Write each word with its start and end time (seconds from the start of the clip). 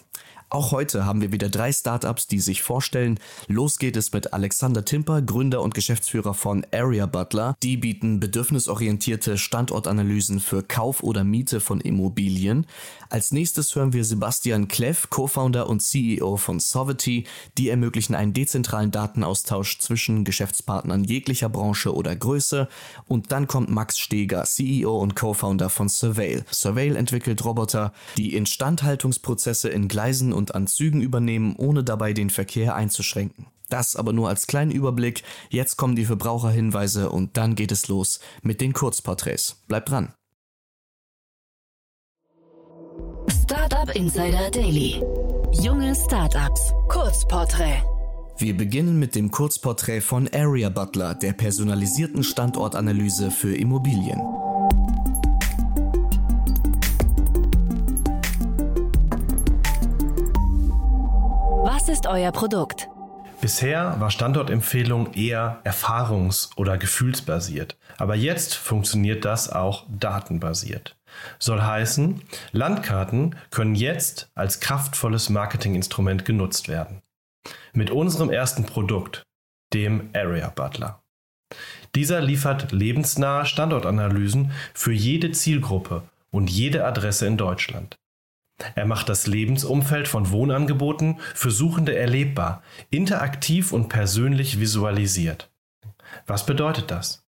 Auch 0.53 0.73
heute 0.73 1.05
haben 1.05 1.21
wir 1.21 1.31
wieder 1.31 1.47
drei 1.47 1.71
Startups, 1.71 2.27
die 2.27 2.41
sich 2.41 2.61
vorstellen. 2.61 3.21
Los 3.47 3.79
geht 3.79 3.95
es 3.95 4.11
mit 4.11 4.33
Alexander 4.33 4.83
Timper, 4.83 5.21
Gründer 5.21 5.61
und 5.61 5.73
Geschäftsführer 5.73 6.33
von 6.33 6.65
Area 6.73 7.05
Butler. 7.05 7.55
Die 7.63 7.77
bieten 7.77 8.19
bedürfnisorientierte 8.19 9.37
Standortanalysen 9.37 10.41
für 10.41 10.61
Kauf 10.61 11.03
oder 11.03 11.23
Miete 11.23 11.61
von 11.61 11.79
Immobilien. 11.79 12.67
Als 13.09 13.31
nächstes 13.31 13.73
hören 13.75 13.93
wir 13.93 14.03
Sebastian 14.03 14.67
Kleff, 14.67 15.09
Co-Founder 15.09 15.69
und 15.69 15.81
CEO 15.81 16.35
von 16.35 16.59
Sovety. 16.59 17.23
Die 17.57 17.69
ermöglichen 17.69 18.13
einen 18.13 18.33
dezentralen 18.33 18.91
Datenaustausch 18.91 19.79
zwischen 19.79 20.25
Geschäftspartnern 20.25 21.05
jeglicher 21.05 21.47
Branche 21.47 21.95
oder 21.95 22.13
Größe. 22.13 22.67
Und 23.07 23.31
dann 23.31 23.47
kommt 23.47 23.69
Max 23.69 23.97
Steger, 23.99 24.43
CEO 24.43 24.97
und 24.97 25.15
Co-Founder 25.15 25.69
von 25.69 25.87
Surveil. 25.87 26.43
Surveil 26.51 26.97
entwickelt 26.97 27.45
Roboter, 27.45 27.93
die 28.17 28.35
Instandhaltungsprozesse 28.35 29.69
in 29.69 29.87
Gleisen 29.87 30.33
und 30.33 30.40
an 30.49 30.65
Zügen 30.65 31.01
übernehmen, 31.01 31.55
ohne 31.57 31.83
dabei 31.83 32.13
den 32.13 32.31
Verkehr 32.31 32.75
einzuschränken. 32.75 33.45
Das 33.69 33.95
aber 33.95 34.11
nur 34.11 34.27
als 34.27 34.47
kleinen 34.47 34.71
Überblick. 34.71 35.23
Jetzt 35.49 35.77
kommen 35.77 35.95
die 35.95 36.05
Verbraucherhinweise 36.05 37.09
und 37.09 37.37
dann 37.37 37.55
geht 37.55 37.71
es 37.71 37.87
los 37.87 38.19
mit 38.41 38.59
den 38.59 38.73
Kurzporträts. 38.73 39.63
Bleibt 39.67 39.89
dran. 39.89 40.13
Startup 43.29 43.95
Insider 43.95 44.51
Daily. 44.51 45.01
Junge 45.53 45.95
Startups. 45.95 46.73
Kurzporträt. 46.89 47.83
Wir 48.37 48.57
beginnen 48.57 48.97
mit 48.97 49.15
dem 49.15 49.29
Kurzporträt 49.29 50.01
von 50.01 50.27
Area 50.33 50.69
Butler, 50.69 51.15
der 51.15 51.33
personalisierten 51.33 52.23
Standortanalyse 52.23 53.29
für 53.29 53.55
Immobilien. 53.55 54.19
Euer 62.11 62.31
Produkt? 62.31 62.87
Bisher 63.41 63.99
war 63.99 64.11
Standortempfehlung 64.11 65.13
eher 65.13 65.61
erfahrungs- 65.63 66.49
oder 66.57 66.77
gefühlsbasiert, 66.77 67.75
aber 67.97 68.15
jetzt 68.15 68.53
funktioniert 68.53 69.25
das 69.25 69.49
auch 69.49 69.85
datenbasiert. 69.89 70.95
Soll 71.39 71.61
heißen, 71.61 72.21
Landkarten 72.51 73.35
können 73.49 73.73
jetzt 73.73 74.29
als 74.35 74.59
kraftvolles 74.59 75.29
Marketinginstrument 75.29 76.23
genutzt 76.23 76.67
werden. 76.67 77.01
Mit 77.73 77.89
unserem 77.89 78.29
ersten 78.29 78.65
Produkt, 78.65 79.23
dem 79.73 80.09
Area 80.13 80.49
Butler. 80.49 81.01
Dieser 81.95 82.21
liefert 82.21 82.71
lebensnahe 82.71 83.45
Standortanalysen 83.45 84.51
für 84.73 84.93
jede 84.93 85.31
Zielgruppe 85.31 86.03
und 86.29 86.49
jede 86.49 86.85
Adresse 86.85 87.25
in 87.25 87.37
Deutschland. 87.37 87.97
Er 88.75 88.85
macht 88.85 89.09
das 89.09 89.27
Lebensumfeld 89.27 90.07
von 90.07 90.31
Wohnangeboten 90.31 91.19
für 91.33 91.51
Suchende 91.51 91.95
erlebbar, 91.95 92.63
interaktiv 92.89 93.71
und 93.71 93.89
persönlich 93.89 94.59
visualisiert. 94.59 95.51
Was 96.27 96.45
bedeutet 96.45 96.91
das? 96.91 97.25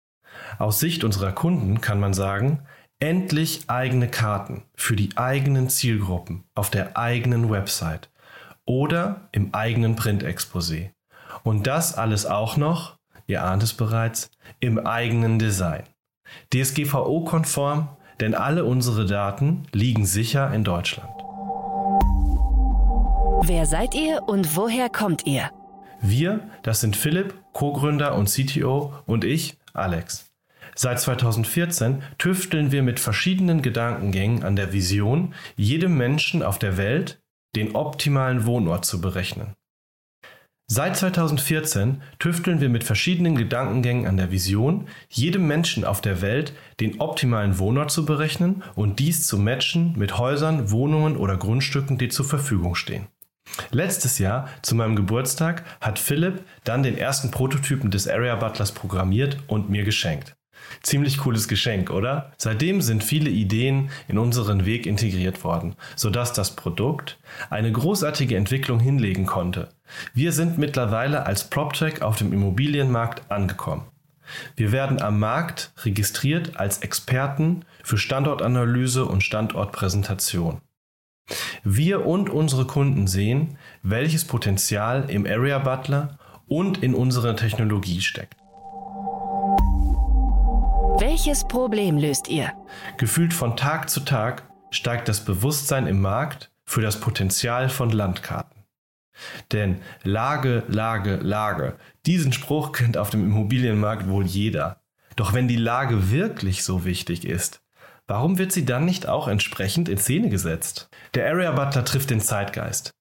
Aus 0.60 0.80
Sicht 0.80 1.04
unserer 1.04 1.32
Kunden 1.32 1.82
kann 1.82 2.00
man 2.00 2.14
sagen, 2.14 2.60
endlich 3.00 3.64
eigene 3.68 4.08
Karten 4.08 4.64
für 4.76 4.96
die 4.96 5.18
eigenen 5.18 5.70
Zielgruppen 5.70 6.46
auf 6.56 6.70
der 6.70 6.98
eigenen 6.98 7.50
Website 7.50 8.10
oder 8.66 9.28
im 9.32 9.54
eigenen 9.54 9.96
Printexposé. 9.96 10.92
Und 11.44 11.68
das 11.68 11.98
alles 11.98 12.26
auch 12.26 12.56
noch, 12.58 12.98
ihr 13.28 13.44
ahnt 13.44 13.64
es 13.64 13.74
bereits, 13.74 14.32
im 14.60 14.80
eigenen 14.80 15.40
Design. 15.40 15.84
DSGVO-konform, 16.54 17.90
denn 18.20 18.36
alle 18.36 18.64
unsere 18.64 19.06
Daten 19.06 19.64
liegen 19.72 20.06
sicher 20.06 20.54
in 20.54 20.64
Deutschland. 20.64 21.23
Wer 23.46 23.66
seid 23.66 23.94
ihr 23.94 24.24
und 24.26 24.56
woher 24.56 24.88
kommt 24.88 25.28
ihr? 25.28 25.52
Wir, 26.02 26.50
das 26.62 26.80
sind 26.80 26.96
Philipp, 26.96 27.34
Co-Gründer 27.52 28.16
und 28.16 28.30
CTO 28.30 28.94
und 29.06 29.26
ich, 29.26 29.58
Alex. 29.74 30.32
Seit 30.76 31.02
2014 31.02 32.04
tüfteln 32.18 32.72
wir 32.72 32.84
mit 32.84 33.02
verschiedenen 33.02 33.62
Gedankengängen 33.62 34.46
an 34.46 34.56
der 34.56 34.72
Vision, 34.72 35.34
jedem 35.58 35.98
Menschen 35.98 36.42
auf 36.42 36.58
der 36.58 36.78
Welt 36.78 37.22
den 37.54 37.76
optimalen 37.76 38.46
Wohnort 38.46 38.86
zu 38.86 39.02
berechnen. 39.02 39.56
Seit 40.68 40.96
2014 40.96 42.02
tüfteln 42.20 42.62
wir 42.62 42.70
mit 42.70 42.86
verschiedenen 42.86 43.36
Gedankengängen 43.36 44.08
an 44.08 44.16
der 44.16 44.32
Vision, 44.32 44.88
jedem 45.10 45.48
Menschen 45.48 45.84
auf 45.84 46.00
der 46.00 46.22
Welt 46.22 46.54
den 46.80 47.02
optimalen 47.02 47.60
Wohnort 47.60 47.92
zu 47.92 48.06
berechnen 48.06 48.64
und 48.76 49.00
dies 49.00 49.28
zu 49.28 49.38
matchen 49.38 49.96
mit 49.98 50.18
Häusern, 50.18 50.72
Wohnungen 50.72 51.18
oder 51.18 51.36
Grundstücken, 51.36 51.98
die 51.98 52.08
zur 52.08 52.26
Verfügung 52.26 52.76
stehen. 52.76 53.10
Letztes 53.72 54.20
Jahr, 54.20 54.50
zu 54.62 54.76
meinem 54.76 54.96
Geburtstag, 54.96 55.64
hat 55.82 56.00
Philipp 56.00 56.44
dann 56.64 56.84
den 56.84 56.98
ersten 56.98 57.32
Prototypen 57.32 57.92
des 57.92 58.08
Area 58.08 58.36
Butlers 58.36 58.72
programmiert 58.72 59.38
und 59.48 59.70
mir 59.70 59.84
geschenkt. 59.84 60.36
Ziemlich 60.82 61.20
cooles 61.20 61.48
Geschenk, 61.48 61.90
oder? 61.90 62.32
Seitdem 62.38 62.82
sind 62.82 63.04
viele 63.04 63.30
Ideen 63.30 63.90
in 64.08 64.18
unseren 64.18 64.66
Weg 64.66 64.86
integriert 64.86 65.44
worden, 65.44 65.76
sodass 65.96 66.34
das 66.34 66.56
Produkt 66.56 67.20
eine 67.50 67.72
großartige 67.72 68.36
Entwicklung 68.36 68.80
hinlegen 68.80 69.26
konnte. 69.26 69.70
Wir 70.14 70.32
sind 70.32 70.58
mittlerweile 70.58 71.26
als 71.26 71.50
PropTech 71.50 72.02
auf 72.02 72.16
dem 72.16 72.34
Immobilienmarkt 72.34 73.30
angekommen. 73.32 73.86
Wir 74.56 74.72
werden 74.72 75.02
am 75.02 75.20
Markt 75.20 75.74
registriert 75.84 76.58
als 76.58 76.80
Experten 76.80 77.66
für 77.84 77.98
Standortanalyse 77.98 79.06
und 79.06 79.22
Standortpräsentation. 79.22 80.62
Wir 81.64 82.06
und 82.06 82.30
unsere 82.30 82.68
Kunden 82.68 83.08
sehen, 83.08 83.58
welches 83.82 84.26
Potenzial 84.26 85.10
im 85.10 85.26
Area 85.26 85.60
Butler 85.60 86.18
und 86.48 86.84
in 86.84 86.94
unserer 86.94 87.36
Technologie 87.36 88.02
steckt. 88.02 88.36
Welches 91.00 91.48
Problem 91.48 91.98
löst 91.98 92.28
ihr? 92.28 92.54
Gefühlt 92.98 93.34
von 93.34 93.58
Tag 93.58 93.90
zu 93.90 94.02
Tag 94.02 94.44
steigt 94.70 95.08
das 95.08 95.26
Bewusstsein 95.26 95.88
im 95.88 96.02
Markt 96.02 96.52
für 96.66 96.82
das 96.82 97.00
Potenzial 97.00 97.70
von 97.70 97.90
Landkarten. 97.90 98.64
Denn 99.52 99.82
Lage, 100.04 100.64
Lage, 100.68 101.16
Lage, 101.16 101.78
diesen 102.06 102.34
Spruch 102.34 102.72
kennt 102.72 102.98
auf 102.98 103.10
dem 103.10 103.24
Immobilienmarkt 103.24 104.08
wohl 104.08 104.26
jeder. 104.26 104.82
Doch 105.16 105.34
wenn 105.34 105.48
die 105.48 105.56
Lage 105.56 106.12
wirklich 106.12 106.64
so 106.64 106.86
wichtig 106.86 107.26
ist, 107.26 107.63
warum 108.08 108.38
wird 108.38 108.52
sie 108.52 108.66
dann 108.66 108.86
nicht 108.86 109.08
auch 109.08 109.28
entsprechend 109.28 109.90
in 109.90 109.98
Szene 109.98 110.30
gesetzt? 110.30 110.90
Der 111.14 111.28
Area 111.28 111.52
Butler 111.52 111.86
trifft 111.86 112.10
den 112.10 112.22
Zeitgeist. 112.22 112.92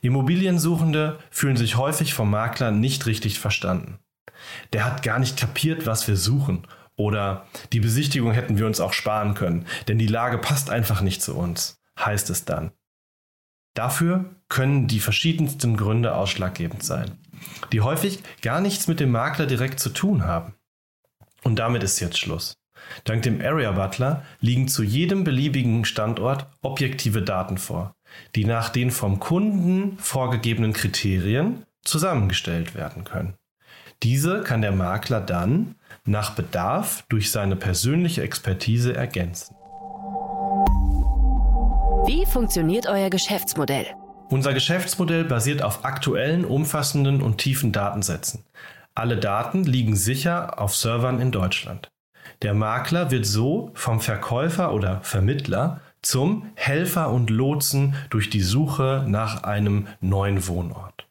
Immobiliensuchende 0.00 1.18
fühlen 1.30 1.56
sich 1.56 1.76
häufig 1.76 2.14
vom 2.14 2.30
Makler 2.30 2.70
nicht 2.70 3.06
richtig 3.06 3.38
verstanden. 3.38 3.98
Der 4.72 4.84
hat 4.84 5.02
gar 5.02 5.18
nicht 5.18 5.38
kapiert, 5.38 5.86
was 5.86 6.06
wir 6.08 6.16
suchen 6.16 6.66
oder 6.96 7.46
die 7.72 7.80
Besichtigung 7.80 8.32
hätten 8.32 8.58
wir 8.58 8.66
uns 8.66 8.80
auch 8.80 8.92
sparen 8.92 9.34
können, 9.34 9.66
denn 9.88 9.98
die 9.98 10.06
Lage 10.06 10.38
passt 10.38 10.70
einfach 10.70 11.00
nicht 11.00 11.22
zu 11.22 11.36
uns, 11.36 11.80
heißt 11.98 12.30
es 12.30 12.44
dann. 12.44 12.72
Dafür 13.74 14.36
können 14.48 14.86
die 14.86 15.00
verschiedensten 15.00 15.76
Gründe 15.76 16.14
ausschlaggebend 16.14 16.82
sein, 16.82 17.18
die 17.72 17.80
häufig 17.80 18.22
gar 18.42 18.60
nichts 18.60 18.86
mit 18.86 19.00
dem 19.00 19.10
Makler 19.10 19.46
direkt 19.46 19.80
zu 19.80 19.88
tun 19.88 20.24
haben. 20.24 20.54
Und 21.42 21.56
damit 21.56 21.82
ist 21.82 21.98
jetzt 22.00 22.18
Schluss. 22.18 22.54
Dank 23.04 23.22
dem 23.22 23.40
Area 23.40 23.72
Butler 23.72 24.22
liegen 24.40 24.68
zu 24.68 24.82
jedem 24.82 25.24
beliebigen 25.24 25.84
Standort 25.84 26.46
objektive 26.62 27.22
Daten 27.22 27.58
vor, 27.58 27.94
die 28.34 28.44
nach 28.44 28.68
den 28.68 28.90
vom 28.90 29.18
Kunden 29.18 29.98
vorgegebenen 29.98 30.72
Kriterien 30.72 31.64
zusammengestellt 31.82 32.74
werden 32.74 33.04
können. 33.04 33.34
Diese 34.02 34.42
kann 34.42 34.62
der 34.62 34.72
Makler 34.72 35.20
dann 35.20 35.76
nach 36.04 36.34
Bedarf 36.34 37.04
durch 37.08 37.30
seine 37.30 37.56
persönliche 37.56 38.22
Expertise 38.22 38.94
ergänzen. 38.94 39.54
Wie 42.04 42.26
funktioniert 42.26 42.88
euer 42.88 43.10
Geschäftsmodell? 43.10 43.86
Unser 44.28 44.54
Geschäftsmodell 44.54 45.24
basiert 45.24 45.62
auf 45.62 45.84
aktuellen, 45.84 46.44
umfassenden 46.44 47.22
und 47.22 47.38
tiefen 47.38 47.70
Datensätzen. 47.70 48.44
Alle 48.94 49.16
Daten 49.16 49.62
liegen 49.64 49.94
sicher 49.94 50.58
auf 50.60 50.74
Servern 50.74 51.20
in 51.20 51.30
Deutschland. 51.30 51.88
Der 52.42 52.54
Makler 52.54 53.12
wird 53.12 53.24
so 53.24 53.70
vom 53.74 54.00
Verkäufer 54.00 54.74
oder 54.74 55.00
Vermittler 55.02 55.80
zum 56.02 56.50
Helfer 56.56 57.10
und 57.10 57.30
Lotsen 57.30 57.94
durch 58.10 58.30
die 58.30 58.40
Suche 58.40 59.04
nach 59.06 59.44
einem 59.44 59.86
neuen 60.00 60.48
Wohnort. 60.48 61.06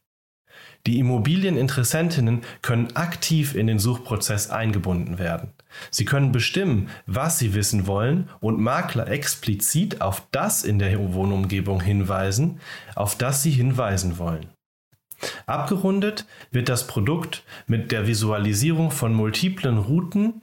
Die 0.86 1.00
Immobilieninteressentinnen 1.00 2.42
können 2.62 2.96
aktiv 2.96 3.56
in 3.56 3.68
den 3.68 3.80
Suchprozess 3.80 4.50
eingebunden 4.50 5.20
werden. 5.20 5.54
Sie 5.90 6.04
können 6.04 6.34
bestimmen, 6.34 6.90
was 7.06 7.40
sie 7.40 7.54
wissen 7.54 7.88
wollen 7.88 8.28
und 8.42 8.60
Makler 8.60 9.08
explizit 9.08 10.02
auf 10.02 10.24
das 10.32 10.64
in 10.64 10.80
der 10.80 11.14
Wohnumgebung 11.14 11.82
hinweisen, 11.82 12.60
auf 12.96 13.16
das 13.16 13.42
sie 13.42 13.52
hinweisen 13.52 14.18
wollen. 14.18 14.48
Abgerundet 15.46 16.26
wird 16.50 16.68
das 16.68 16.88
Produkt 16.88 17.44
mit 17.68 17.92
der 17.92 18.08
Visualisierung 18.08 18.92
von 18.92 19.14
multiplen 19.14 19.78
Routen 19.78 20.42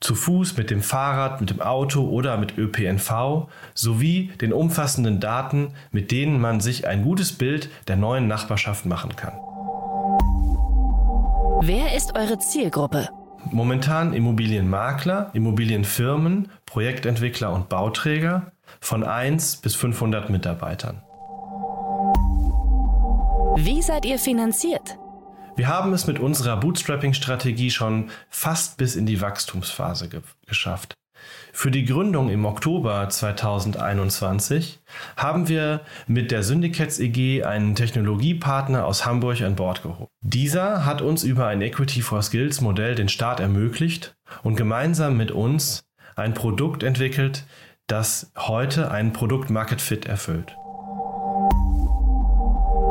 zu 0.00 0.14
Fuß, 0.14 0.56
mit 0.56 0.70
dem 0.70 0.82
Fahrrad, 0.82 1.40
mit 1.40 1.50
dem 1.50 1.60
Auto 1.60 2.08
oder 2.08 2.36
mit 2.36 2.56
ÖPNV 2.58 3.48
sowie 3.74 4.32
den 4.40 4.52
umfassenden 4.52 5.20
Daten, 5.20 5.72
mit 5.90 6.10
denen 6.10 6.40
man 6.40 6.60
sich 6.60 6.86
ein 6.86 7.02
gutes 7.02 7.32
Bild 7.32 7.70
der 7.88 7.96
neuen 7.96 8.28
Nachbarschaft 8.28 8.86
machen 8.86 9.16
kann. 9.16 9.34
Wer 11.62 11.96
ist 11.96 12.16
eure 12.16 12.38
Zielgruppe? 12.38 13.08
Momentan 13.50 14.12
Immobilienmakler, 14.12 15.30
Immobilienfirmen, 15.32 16.50
Projektentwickler 16.66 17.52
und 17.52 17.68
Bauträger 17.68 18.52
von 18.80 19.04
1 19.04 19.58
bis 19.58 19.74
500 19.74 20.30
Mitarbeitern. 20.30 21.02
Wie 23.56 23.80
seid 23.80 24.04
ihr 24.04 24.18
finanziert? 24.18 24.98
Wir 25.56 25.68
haben 25.68 25.94
es 25.94 26.06
mit 26.06 26.18
unserer 26.18 26.58
Bootstrapping-Strategie 26.58 27.70
schon 27.70 28.10
fast 28.28 28.76
bis 28.76 28.94
in 28.94 29.06
die 29.06 29.22
Wachstumsphase 29.22 30.10
ge 30.10 30.20
geschafft. 30.46 30.92
Für 31.50 31.70
die 31.70 31.86
Gründung 31.86 32.28
im 32.28 32.44
Oktober 32.44 33.08
2021 33.08 34.80
haben 35.16 35.48
wir 35.48 35.80
mit 36.06 36.30
der 36.30 36.42
Syndicates 36.42 36.98
EG 37.00 37.42
einen 37.44 37.74
Technologiepartner 37.74 38.84
aus 38.84 39.06
Hamburg 39.06 39.40
an 39.40 39.56
Bord 39.56 39.82
geholt. 39.82 40.10
Dieser 40.20 40.84
hat 40.84 41.00
uns 41.00 41.24
über 41.24 41.46
ein 41.46 41.62
Equity 41.62 42.02
for 42.02 42.20
Skills 42.22 42.60
Modell 42.60 42.94
den 42.94 43.08
Start 43.08 43.40
ermöglicht 43.40 44.14
und 44.42 44.56
gemeinsam 44.56 45.16
mit 45.16 45.30
uns 45.30 45.84
ein 46.16 46.34
Produkt 46.34 46.82
entwickelt, 46.82 47.46
das 47.86 48.30
heute 48.36 48.90
einen 48.90 49.14
Produkt 49.14 49.48
Market 49.48 49.80
Fit 49.80 50.04
erfüllt. 50.04 50.54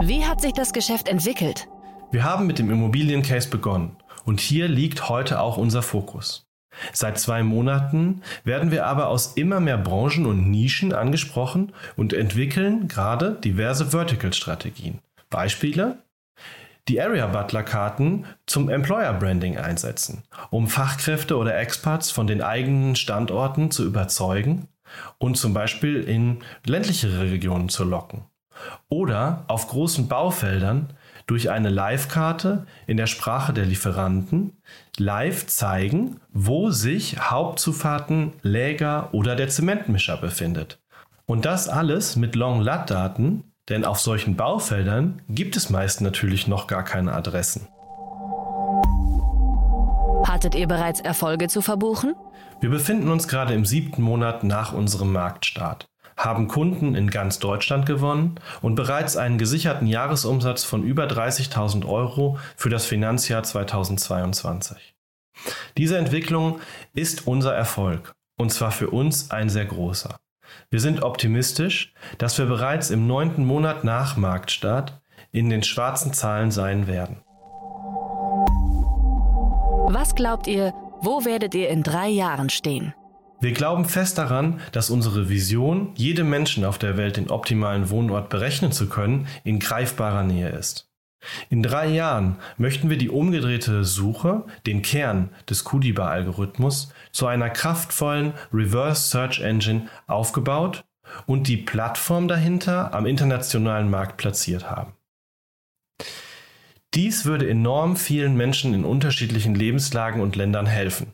Wie 0.02 0.26
hat 0.26 0.42
sich 0.42 0.54
das 0.54 0.74
Geschäft 0.74 1.08
entwickelt? 1.08 1.68
Wir 2.12 2.24
haben 2.24 2.48
mit 2.48 2.60
dem 2.60 2.72
Immobiliencase 2.72 3.50
begonnen 3.50 3.98
und 4.26 4.40
hier 4.40 4.68
liegt 4.68 5.10
heute 5.10 5.40
auch 5.40 5.58
unser 5.58 5.82
Fokus. 5.82 6.48
Seit 6.92 7.20
zwei 7.20 7.44
Monaten 7.44 8.22
werden 8.44 8.72
wir 8.72 8.86
aber 8.86 9.08
aus 9.08 9.34
immer 9.34 9.60
mehr 9.60 9.78
Branchen 9.78 10.26
und 10.26 10.50
Nischen 10.50 10.94
angesprochen 10.94 11.72
und 11.96 12.14
entwickeln 12.14 12.88
gerade 12.88 13.32
diverse 13.34 13.88
Vertical-Strategien. 13.88 15.00
Beispiele? 15.30 16.00
Die 16.88 17.02
Area 17.02 17.26
Butler 17.26 17.64
Karten 17.64 18.26
zum 18.46 18.70
Employer 18.70 19.14
Branding 19.14 19.58
einsetzen, 19.58 20.24
um 20.52 20.68
Fachkräfte 20.68 21.38
oder 21.38 21.58
Experts 21.58 22.12
von 22.12 22.28
den 22.28 22.44
eigenen 22.44 22.96
Standorten 22.96 23.72
zu 23.72 23.84
überzeugen 23.84 24.68
und 25.18 25.36
zum 25.36 25.54
Beispiel 25.54 26.04
in 26.04 26.44
ländlichere 26.66 27.32
Regionen 27.32 27.70
zu 27.70 27.86
locken. 27.86 28.26
Oder 28.88 29.46
auf 29.48 29.68
großen 29.68 30.08
Baufeldern 30.08 30.94
durch 31.28 31.50
eine 31.50 31.70
Live-Karte 31.70 32.66
in 32.88 32.98
der 32.98 33.08
Sprache 33.08 33.54
der 33.54 33.66
Lieferanten 33.66 34.54
live 34.98 35.48
zeigen, 35.48 36.20
wo 36.32 36.70
sich 36.70 37.18
Hauptzufahrten, 37.20 38.34
Läger 38.42 39.10
oder 39.14 39.36
der 39.36 39.50
Zementmischer 39.50 40.18
befindet. 40.18 40.80
Und 41.26 41.46
das 41.46 41.68
alles 41.68 42.16
mit 42.16 42.36
Long-LAT-Daten, 42.36 43.44
denn 43.70 43.84
auf 43.84 44.00
solchen 44.00 44.36
Baufeldern 44.36 45.22
gibt 45.28 45.56
es 45.56 45.70
meist 45.70 46.02
natürlich 46.02 46.48
noch 46.48 46.68
gar 46.68 46.84
keine 46.84 47.14
Adressen. 47.14 47.68
Hattet 50.28 50.56
ihr 50.56 50.68
bereits 50.68 51.02
Erfolge 51.02 51.48
zu 51.48 51.62
verbuchen? 51.62 52.14
Wir 52.62 52.70
befinden 52.70 53.10
uns 53.10 53.28
gerade 53.28 53.54
im 53.54 53.66
siebten 53.66 54.02
Monat 54.02 54.44
nach 54.44 54.74
unserem 54.74 55.12
Marktstart 55.12 55.88
haben 56.18 56.48
Kunden 56.48 56.96
in 56.96 57.10
ganz 57.10 57.40
Deutschland 57.40 57.86
gewonnen 57.86 58.36
und 58.62 58.76
bereits 58.76 59.18
einen 59.18 59.38
gesicherten 59.38 59.88
Jahresumsatz 59.88 60.64
von 60.64 60.84
über 60.84 61.06
30.000 61.06 61.86
Euro 61.86 62.38
für 62.56 62.70
das 62.70 62.86
Finanzjahr 62.86 63.44
2022. 63.44 64.96
Diese 65.78 65.98
Entwicklung 65.98 66.60
ist 66.94 67.28
unser 67.28 67.54
Erfolg 67.54 68.16
und 68.38 68.52
zwar 68.52 68.72
für 68.72 68.90
uns 68.90 69.32
ein 69.32 69.50
sehr 69.50 69.66
großer. 69.66 70.18
Wir 70.70 70.80
sind 70.80 71.04
optimistisch, 71.04 71.94
dass 72.18 72.38
wir 72.38 72.46
bereits 72.46 72.90
im 72.90 73.08
neunten 73.08 73.46
Monat 73.46 73.84
nach 73.84 74.16
Marktstart 74.18 75.02
in 75.32 75.50
den 75.50 75.64
schwarzen 75.64 76.14
Zahlen 76.14 76.52
sein 76.52 76.88
werden. 76.88 77.22
Was 79.88 80.16
glaubt 80.16 80.48
ihr, 80.48 80.74
wo 81.02 81.26
werdet 81.26 81.54
ihr 81.56 81.70
in 81.70 81.84
drei 81.84 82.08
Jahren 82.08 82.50
stehen? 82.50 82.94
Wir 83.46 83.54
glauben 83.54 83.86
fest 83.86 84.18
daran, 84.18 84.60
dass 84.72 84.90
unsere 84.90 85.30
Vision, 85.30 85.92
jedem 85.94 86.32
Menschen 86.32 86.66
auf 86.66 86.80
der 86.80 86.98
Welt 86.98 87.18
den 87.18 87.30
optimalen 87.30 87.92
Wohnort 87.92 88.30
berechnen 88.30 88.72
zu 88.72 88.90
können, 88.90 89.28
in 89.44 89.60
greifbarer 89.60 90.24
Nähe 90.24 90.50
ist. 90.50 90.90
In 91.52 91.62
drei 91.62 91.86
Jahren 91.86 92.38
möchten 92.58 92.90
wir 92.90 92.98
die 92.98 93.12
umgedrehte 93.12 93.84
Suche, 93.84 94.46
den 94.66 94.82
Kern 94.82 95.30
des 95.48 95.64
Kudiba-Algorithmus, 95.64 96.92
zu 97.12 97.28
einer 97.28 97.52
kraftvollen 97.52 98.34
Reverse 98.52 99.10
Search 99.10 99.42
Engine 99.42 99.90
aufgebaut 100.08 100.84
und 101.28 101.48
die 101.48 101.58
Plattform 101.58 102.28
dahinter 102.28 102.96
am 102.96 103.06
internationalen 103.06 103.92
Markt 103.92 104.18
platziert 104.18 104.72
haben. 104.72 104.94
Dies 106.96 107.26
würde 107.26 107.48
enorm 107.48 107.96
vielen 107.96 108.36
Menschen 108.36 108.74
in 108.74 108.86
unterschiedlichen 108.86 109.54
Lebenslagen 109.54 110.20
und 110.20 110.36
Ländern 110.36 110.66
helfen. 110.66 111.12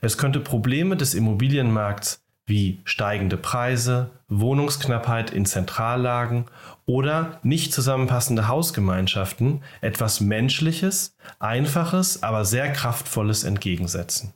Es 0.00 0.18
könnte 0.18 0.40
Probleme 0.40 0.96
des 0.96 1.14
Immobilienmarkts 1.14 2.22
wie 2.46 2.80
steigende 2.84 3.36
Preise, 3.36 4.10
Wohnungsknappheit 4.28 5.30
in 5.30 5.44
Zentrallagen 5.44 6.46
oder 6.86 7.38
nicht 7.42 7.72
zusammenpassende 7.74 8.48
Hausgemeinschaften 8.48 9.62
etwas 9.82 10.20
Menschliches, 10.20 11.14
Einfaches, 11.38 12.22
aber 12.22 12.44
sehr 12.44 12.72
Kraftvolles 12.72 13.44
entgegensetzen. 13.44 14.32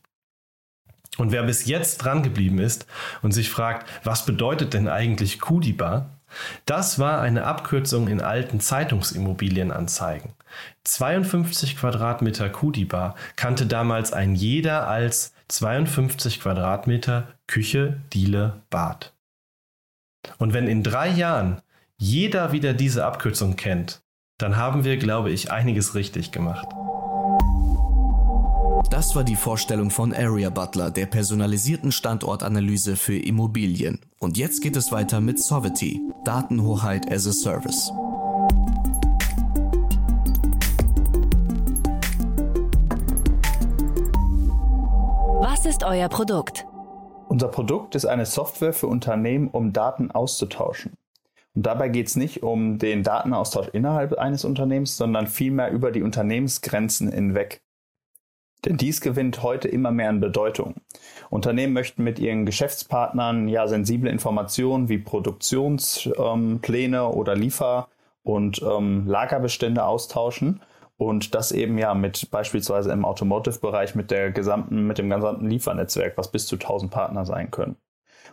Und 1.19 1.33
wer 1.33 1.43
bis 1.43 1.67
jetzt 1.67 1.99
dran 1.99 2.23
geblieben 2.23 2.59
ist 2.59 2.87
und 3.23 3.33
sich 3.33 3.51
fragt, 3.51 3.87
was 4.05 4.25
bedeutet 4.25 4.75
denn 4.75 4.89
eigentlich 4.89 5.41
Kudiba, 5.41 6.11
das 6.65 6.99
war 6.99 7.21
eine 7.21 7.45
Abkürzung 7.45 8.09
in 8.09 8.23
alten 8.23 8.61
Zeitungsimmobilienanzeigen. 8.61 10.33
52 10.85 11.77
Quadratmeter 11.77 12.49
Kudiba 12.49 13.15
kannte 13.37 13.67
damals 13.67 14.13
ein 14.13 14.35
jeder 14.35 14.89
als 14.89 15.33
52 15.49 16.41
Quadratmeter 16.41 17.29
Küche, 17.47 18.01
Diele, 18.13 18.63
Bad. 18.69 19.13
Und 20.39 20.53
wenn 20.53 20.67
in 20.67 20.83
drei 20.83 21.09
Jahren 21.09 21.61
jeder 21.97 22.53
wieder 22.53 22.75
diese 22.75 23.05
Abkürzung 23.05 23.57
kennt, 23.57 24.03
dann 24.39 24.57
haben 24.57 24.85
wir, 24.85 24.97
glaube 24.97 25.31
ich, 25.31 25.53
einiges 25.53 25.95
richtig 25.95 26.33
gemacht. 26.33 26.67
Das 28.91 29.15
war 29.15 29.25
die 29.25 29.37
Vorstellung 29.37 29.91
von 29.91 30.13
Area 30.13 30.51
Butler, 30.51 30.91
der 30.91 31.07
personalisierten 31.07 31.93
Standortanalyse 31.93 32.97
für 32.97 33.17
Immobilien. 33.17 34.01
Und 34.19 34.37
jetzt 34.37 34.61
geht 34.63 34.77
es 34.77 34.91
weiter 34.91 35.21
mit 35.21 35.39
Sovety, 35.39 36.01
Datenhoheit 36.25 37.11
as 37.11 37.27
a 37.27 37.33
Service. 37.33 37.91
Was 45.63 45.77
ist 45.77 45.85
euer 45.85 46.09
Produkt? 46.09 46.67
Unser 47.29 47.47
Produkt 47.47 47.95
ist 47.95 48.05
eine 48.05 48.27
Software 48.27 48.73
für 48.73 48.89
Unternehmen, 48.89 49.47
um 49.47 49.73
Daten 49.73 50.11
auszutauschen. 50.11 50.95
Und 51.55 51.67
dabei 51.67 51.89
geht 51.89 52.09
es 52.09 52.17
nicht 52.17 52.43
um 52.43 52.79
den 52.79 53.05
Datenaustausch 53.05 53.69
innerhalb 53.69 54.15
eines 54.15 54.45
Unternehmens, 54.45 54.97
sondern 54.97 55.29
vielmehr 55.29 55.71
über 55.71 55.93
die 55.93 56.03
Unternehmensgrenzen 56.03 57.13
hinweg. 57.13 57.63
Denn 58.65 58.77
dies 58.77 59.01
gewinnt 59.01 59.45
heute 59.45 59.69
immer 59.69 59.93
mehr 59.93 60.09
an 60.09 60.19
Bedeutung. 60.19 60.75
Unternehmen 61.31 61.75
möchten 61.75 62.03
mit 62.03 62.19
ihren 62.19 62.45
Geschäftspartnern 62.45 63.47
ja 63.47 63.69
sensible 63.69 64.11
Informationen 64.11 64.89
wie 64.89 64.99
Produktionspläne 64.99 66.99
ähm, 66.99 67.05
oder 67.05 67.37
Liefer- 67.37 67.87
und 68.25 68.61
ähm, 68.63 69.07
Lagerbestände 69.07 69.85
austauschen 69.85 70.61
und 71.07 71.35
das 71.35 71.53
eben 71.53 71.79
ja 71.79 71.95
mit 71.95 72.31
beispielsweise 72.31 72.93
im 72.93 73.05
Automotive-Bereich 73.05 73.95
mit 73.95 74.11
der 74.11 74.31
gesamten, 74.31 74.87
mit 74.87 74.99
dem 74.99 75.11
gesamten 75.11 75.49
Liefernetzwerk, 75.49 76.17
was 76.17 76.31
bis 76.31 76.47
zu 76.47 76.57
1000 76.57 76.91
Partner 76.91 77.25
sein 77.25 77.51
können. 77.51 77.77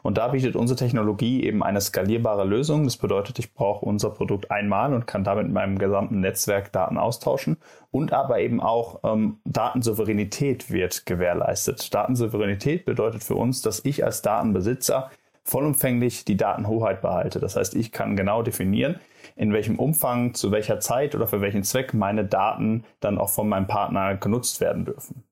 Und 0.01 0.17
da 0.17 0.29
bietet 0.29 0.55
unsere 0.55 0.77
Technologie 0.77 1.43
eben 1.43 1.61
eine 1.61 1.81
skalierbare 1.81 2.45
Lösung. 2.45 2.85
Das 2.85 2.97
bedeutet, 2.97 3.39
ich 3.39 3.53
brauche 3.53 3.85
unser 3.85 4.09
Produkt 4.11 4.49
einmal 4.49 4.93
und 4.93 5.07
kann 5.07 5.23
damit 5.23 5.47
in 5.47 5.53
meinem 5.53 5.77
gesamten 5.77 6.21
Netzwerk 6.21 6.71
Daten 6.71 6.97
austauschen. 6.97 7.57
Und 7.91 8.13
aber 8.13 8.39
eben 8.39 8.61
auch 8.61 9.01
ähm, 9.03 9.39
Datensouveränität 9.45 10.71
wird 10.71 11.05
gewährleistet. 11.05 11.93
Datensouveränität 11.93 12.85
bedeutet 12.85 13.23
für 13.23 13.35
uns, 13.35 13.61
dass 13.61 13.83
ich 13.83 14.05
als 14.05 14.21
Datenbesitzer 14.21 15.11
vollumfänglich 15.43 16.25
die 16.25 16.37
Datenhoheit 16.37 17.01
behalte. 17.01 17.39
Das 17.39 17.55
heißt, 17.55 17.75
ich 17.75 17.91
kann 17.91 18.15
genau 18.15 18.43
definieren, 18.43 18.99
in 19.35 19.53
welchem 19.53 19.77
Umfang, 19.77 20.33
zu 20.33 20.51
welcher 20.51 20.79
Zeit 20.79 21.15
oder 21.15 21.27
für 21.27 21.41
welchen 21.41 21.63
Zweck 21.63 21.93
meine 21.93 22.25
Daten 22.25 22.83
dann 22.99 23.17
auch 23.17 23.29
von 23.29 23.47
meinem 23.49 23.67
Partner 23.67 24.15
genutzt 24.15 24.61
werden 24.61 24.85
dürfen. 24.85 25.23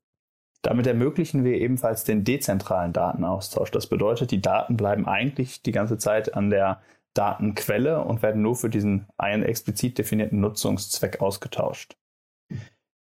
Damit 0.61 0.87
ermöglichen 0.87 1.43
wir 1.43 1.53
ebenfalls 1.53 2.03
den 2.03 2.23
dezentralen 2.23 2.93
Datenaustausch. 2.93 3.71
Das 3.71 3.87
bedeutet, 3.87 4.31
die 4.31 4.41
Daten 4.41 4.75
bleiben 4.75 5.07
eigentlich 5.07 5.61
die 5.61 5.71
ganze 5.71 5.97
Zeit 5.97 6.33
an 6.35 6.49
der 6.49 6.81
Datenquelle 7.13 8.03
und 8.03 8.21
werden 8.21 8.41
nur 8.41 8.55
für 8.55 8.69
diesen 8.69 9.07
einen 9.17 9.43
explizit 9.43 9.97
definierten 9.97 10.39
Nutzungszweck 10.39 11.21
ausgetauscht. 11.21 11.95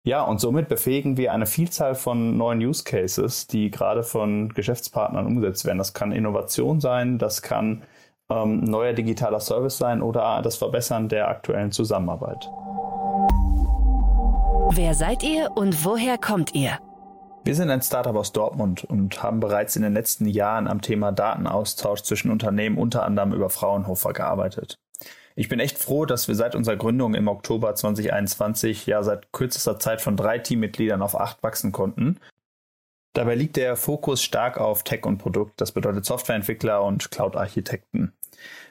Ja, 0.05 0.23
und 0.23 0.41
somit 0.41 0.69
befähigen 0.69 1.17
wir 1.17 1.33
eine 1.33 1.47
Vielzahl 1.47 1.97
von 1.97 2.37
neuen 2.37 2.61
Use 2.61 2.85
Cases, 2.85 3.49
die 3.49 3.73
gerade 3.73 4.05
von 4.05 4.51
Geschäftspartnern 4.51 5.27
umgesetzt 5.27 5.65
werden. 5.65 5.79
Das 5.79 5.95
kann 5.95 6.13
Innovation 6.13 6.81
sein, 6.81 7.19
das 7.19 7.43
kann 7.43 7.83
ähm, 8.31 8.61
neuer 8.65 8.93
digitaler 8.93 9.41
Service 9.41 9.79
sein 9.79 10.03
oder 10.03 10.41
das 10.43 10.57
Verbessern 10.57 11.09
der 11.09 11.29
aktuellen 11.29 11.73
Zusammenarbeit. 11.73 12.51
Wer 14.73 14.95
seid 14.95 15.23
ihr 15.23 15.51
und 15.55 15.85
woher 15.85 16.19
kommt 16.19 16.55
ihr? 16.55 16.79
Wir 17.45 17.55
sind 17.55 17.71
ein 17.71 17.81
Startup 17.81 18.17
aus 18.17 18.33
Dortmund 18.33 18.83
und 18.83 19.23
haben 19.23 19.39
bereits 19.39 19.77
in 19.77 19.83
den 19.83 19.95
letzten 19.95 20.27
Jahren 20.27 20.67
am 20.67 20.81
Thema 20.81 21.13
Datenaustausch 21.13 22.03
zwischen 22.03 22.33
Unternehmen 22.33 22.77
unter 22.77 23.05
anderem 23.05 23.33
über 23.33 23.51
Fraunhofer 23.51 24.13
gearbeitet. 24.13 24.81
Ich 25.37 25.49
bin 25.49 25.61
echt 25.61 25.79
froh, 25.79 26.07
dass 26.07 26.27
wir 26.27 26.35
seit 26.35 26.57
unserer 26.57 26.77
Gründung 26.77 27.15
im 27.15 27.29
Oktober 27.29 27.75
2021 27.75 28.87
ja 28.87 29.03
seit 29.03 29.33
kürzester 29.33 29.79
Zeit 29.79 30.01
von 30.01 30.17
drei 30.17 30.39
Teammitgliedern 30.39 31.03
auf 31.03 31.21
acht 31.21 31.43
wachsen 31.43 31.71
konnten. 31.71 32.19
Dabei 33.17 33.35
liegt 33.35 33.57
der 33.57 33.77
Fokus 33.77 34.23
stark 34.23 34.59
auf 34.59 34.85
Tech 34.85 35.07
und 35.07 35.17
Produkt, 35.17 35.59
das 35.63 35.73
bedeutet 35.73 36.05
Softwareentwickler 36.05 36.83
und 36.83 37.11
Cloud-Architekten. 37.11 38.13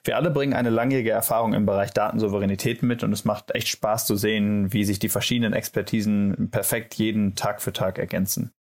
Wir 0.04 0.18
alle 0.18 0.30
bringen 0.30 0.54
eine 0.54 0.70
langjährige 0.70 1.10
Erfahrung 1.10 1.56
im 1.56 1.66
Bereich 1.66 1.94
Datensouveränität 1.94 2.84
mit 2.84 3.02
und 3.02 3.12
es 3.12 3.26
macht 3.26 3.56
echt 3.56 3.70
Spaß 3.70 4.06
zu 4.06 4.16
sehen, 4.16 4.72
wie 4.72 4.86
sich 4.86 5.00
die 5.00 5.10
verschiedenen 5.10 5.54
Expertisen 5.54 6.50
perfekt 6.52 6.94
jeden 6.94 7.34
Tag 7.34 7.60
für 7.60 7.74
Tag 7.74 7.98
ergänzen. 7.98 8.52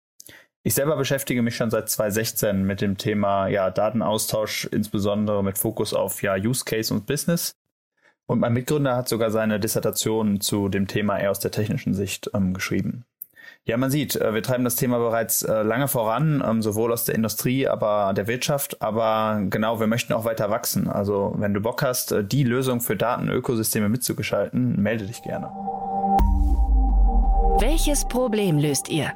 Ich 0.62 0.73
selber 0.73 0.97
beschäftige 0.97 1.43
mich 1.43 1.55
schon 1.55 1.71
seit 1.71 1.91
2016 1.91 2.64
mit 2.64 2.81
dem 2.81 2.97
Thema 2.97 3.49
ja, 3.49 3.69
Datenaustausch, 3.69 4.64
insbesondere 4.64 5.45
mit 5.45 5.59
Fokus 5.59 5.93
auf 5.93 6.23
ja, 6.23 6.35
Use 6.37 6.64
Case 6.64 6.95
und 6.95 7.05
Business. 7.05 7.59
Und 8.25 8.41
mein 8.41 8.55
Mitgründer 8.55 8.97
hat 8.97 9.11
sogar 9.11 9.31
seine 9.31 9.61
Dissertation 9.61 10.41
zu 10.41 10.71
dem 10.71 10.87
Thema 10.87 11.19
eher 11.19 11.31
aus 11.31 11.41
der 11.41 11.50
technischen 11.50 11.93
Sicht 11.93 12.31
ähm, 12.33 12.55
geschrieben. 12.55 13.05
Ja, 13.66 13.78
man 13.78 13.90
sieht, 13.90 14.14
äh, 14.16 14.35
wir 14.35 14.42
treiben 14.42 14.64
das 14.64 14.76
Thema 14.76 14.99
bereits 14.99 15.42
äh, 15.42 15.62
lange 15.62 15.88
voran, 15.88 16.44
ähm, 16.47 16.61
sowohl 16.61 16.92
aus 16.92 17.06
der 17.06 17.14
Industrie, 17.14 17.66
aber 17.66 18.12
der 18.14 18.26
Wirtschaft. 18.26 18.83
Aber 18.83 19.40
genau, 19.49 19.80
wir 19.80 19.87
möchten 19.87 20.12
auch 20.12 20.26
weiter 20.26 20.50
wachsen. 20.50 20.87
Also 20.87 21.35
wenn 21.38 21.54
du 21.54 21.61
Bock 21.61 21.83
hast, 21.83 22.12
äh, 22.12 22.23
die 22.23 22.44
Lösung 22.44 22.83
für 22.83 22.94
Datenökosysteme 22.94 23.88
mitzugestalten, 23.88 24.80
melde 24.83 25.06
dich 25.06 25.23
gerne. 25.23 25.47
Welches 27.59 28.04
Problem 28.04 28.59
löst 28.59 28.90
ihr? 28.90 29.12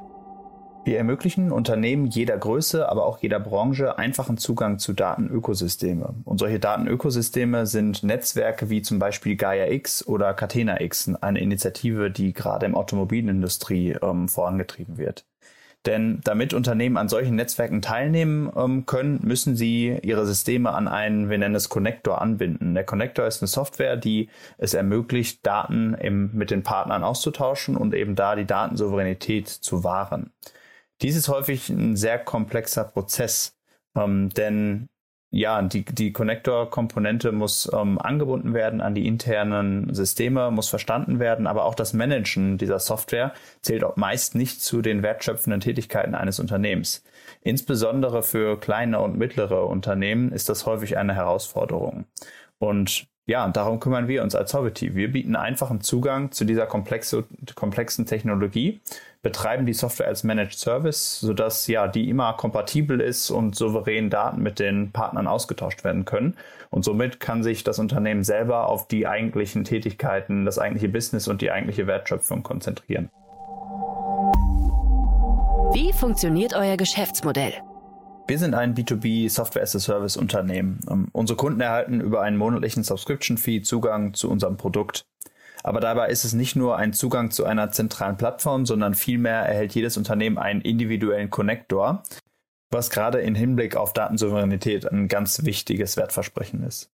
Wir 0.88 0.96
ermöglichen 0.96 1.52
Unternehmen 1.52 2.06
jeder 2.06 2.38
Größe, 2.38 2.88
aber 2.88 3.04
auch 3.04 3.18
jeder 3.18 3.38
Branche 3.38 3.98
einfachen 3.98 4.38
Zugang 4.38 4.78
zu 4.78 4.94
Datenökosysteme. 4.94 6.14
Und 6.24 6.38
solche 6.38 6.60
Datenökosysteme 6.60 7.66
sind 7.66 8.02
Netzwerke 8.02 8.70
wie 8.70 8.80
zum 8.80 8.98
Beispiel 8.98 9.36
Gaia 9.36 9.70
X 9.70 10.06
oder 10.06 10.32
Catena 10.32 10.80
X, 10.80 11.12
eine 11.20 11.40
Initiative, 11.40 12.10
die 12.10 12.32
gerade 12.32 12.64
im 12.64 12.74
Automobilindustrie 12.74 13.98
ähm, 14.00 14.30
vorangetrieben 14.30 14.96
wird. 14.96 15.26
Denn 15.84 16.22
damit 16.24 16.54
Unternehmen 16.54 16.96
an 16.96 17.10
solchen 17.10 17.36
Netzwerken 17.36 17.82
teilnehmen 17.82 18.50
ähm, 18.56 18.86
können, 18.86 19.20
müssen 19.22 19.56
sie 19.56 19.98
ihre 20.00 20.24
Systeme 20.24 20.72
an 20.72 20.88
einen, 20.88 21.28
wir 21.28 21.36
nennen 21.36 21.54
es 21.54 21.68
Connector, 21.68 22.22
anbinden. 22.22 22.72
Der 22.72 22.84
Connector 22.84 23.26
ist 23.26 23.42
eine 23.42 23.48
Software, 23.48 23.98
die 23.98 24.30
es 24.56 24.72
ermöglicht, 24.72 25.46
Daten 25.46 25.92
im, 25.92 26.30
mit 26.32 26.50
den 26.50 26.62
Partnern 26.62 27.04
auszutauschen 27.04 27.76
und 27.76 27.92
eben 27.92 28.14
da 28.14 28.36
die 28.36 28.46
Datensouveränität 28.46 29.48
zu 29.48 29.84
wahren. 29.84 30.30
Dies 31.02 31.16
ist 31.16 31.28
häufig 31.28 31.68
ein 31.68 31.96
sehr 31.96 32.18
komplexer 32.18 32.84
Prozess, 32.84 33.56
ähm, 33.96 34.30
denn 34.30 34.88
ja, 35.30 35.60
die, 35.60 35.84
die 35.84 36.12
Connector-Komponente 36.12 37.32
muss 37.32 37.70
ähm, 37.72 37.98
angebunden 37.98 38.54
werden 38.54 38.80
an 38.80 38.94
die 38.94 39.06
internen 39.06 39.92
Systeme, 39.92 40.50
muss 40.50 40.70
verstanden 40.70 41.18
werden, 41.18 41.46
aber 41.46 41.66
auch 41.66 41.74
das 41.74 41.92
Managen 41.92 42.56
dieser 42.56 42.78
Software 42.78 43.34
zählt 43.60 43.84
meist 43.96 44.34
nicht 44.34 44.62
zu 44.62 44.80
den 44.80 45.02
wertschöpfenden 45.02 45.60
Tätigkeiten 45.60 46.14
eines 46.14 46.40
Unternehmens. 46.40 47.04
Insbesondere 47.42 48.22
für 48.22 48.58
kleine 48.58 49.00
und 49.00 49.18
mittlere 49.18 49.66
Unternehmen 49.66 50.32
ist 50.32 50.48
das 50.48 50.64
häufig 50.64 50.96
eine 50.96 51.14
Herausforderung. 51.14 52.06
Und 52.58 53.06
ja, 53.28 53.46
darum 53.46 53.78
kümmern 53.78 54.08
wir 54.08 54.22
uns 54.22 54.34
als 54.34 54.54
Hobbity. 54.54 54.94
Wir 54.94 55.12
bieten 55.12 55.36
einfachen 55.36 55.82
Zugang 55.82 56.32
zu 56.32 56.46
dieser 56.46 56.64
komplexe, 56.64 57.24
komplexen 57.54 58.06
Technologie, 58.06 58.80
betreiben 59.22 59.66
die 59.66 59.74
Software 59.74 60.06
als 60.06 60.24
Managed 60.24 60.58
Service, 60.58 61.20
sodass 61.20 61.66
ja 61.66 61.88
die 61.88 62.08
immer 62.08 62.32
kompatibel 62.32 63.02
ist 63.02 63.30
und 63.30 63.54
souverän 63.54 64.08
Daten 64.08 64.42
mit 64.42 64.58
den 64.58 64.92
Partnern 64.92 65.26
ausgetauscht 65.26 65.84
werden 65.84 66.06
können. 66.06 66.38
Und 66.70 66.86
somit 66.86 67.20
kann 67.20 67.42
sich 67.42 67.64
das 67.64 67.78
Unternehmen 67.78 68.24
selber 68.24 68.66
auf 68.66 68.88
die 68.88 69.06
eigentlichen 69.06 69.64
Tätigkeiten, 69.64 70.46
das 70.46 70.58
eigentliche 70.58 70.88
Business 70.88 71.28
und 71.28 71.42
die 71.42 71.50
eigentliche 71.50 71.86
Wertschöpfung 71.86 72.42
konzentrieren. 72.42 73.10
Wie 75.74 75.92
funktioniert 75.92 76.54
euer 76.54 76.78
Geschäftsmodell? 76.78 77.52
Wir 78.28 78.38
sind 78.38 78.54
ein 78.54 78.74
B2B 78.74 79.30
Software 79.30 79.62
as 79.62 79.74
a 79.74 79.80
Service 79.80 80.18
Unternehmen. 80.18 80.80
Um, 80.86 81.04
ähm, 81.04 81.08
unsere 81.12 81.38
Kunden 81.38 81.62
erhalten 81.62 82.02
über 82.02 82.20
einen 82.20 82.36
monatlichen 82.36 82.84
Subscription 82.84 83.38
Fee 83.38 83.62
Zugang 83.62 84.12
zu 84.12 84.30
unserem 84.30 84.58
Produkt. 84.58 85.06
Aber 85.64 85.80
dabei 85.80 86.10
ist 86.10 86.24
es 86.24 86.34
nicht 86.34 86.54
nur 86.54 86.76
ein 86.76 86.92
Zugang 86.92 87.30
zu 87.30 87.46
einer 87.46 87.70
zentralen 87.72 88.18
Plattform, 88.18 88.66
sondern 88.66 88.94
vielmehr 88.94 89.40
erhält 89.40 89.74
jedes 89.74 89.96
Unternehmen 89.96 90.36
einen 90.36 90.60
individuellen 90.60 91.30
Connector, 91.30 92.02
was 92.70 92.90
gerade 92.90 93.20
im 93.20 93.34
Hinblick 93.34 93.76
auf 93.76 93.94
Datensouveränität 93.94 94.86
ein 94.92 95.08
ganz 95.08 95.44
wichtiges 95.44 95.96
Wertversprechen 95.96 96.62
ist. 96.64 96.90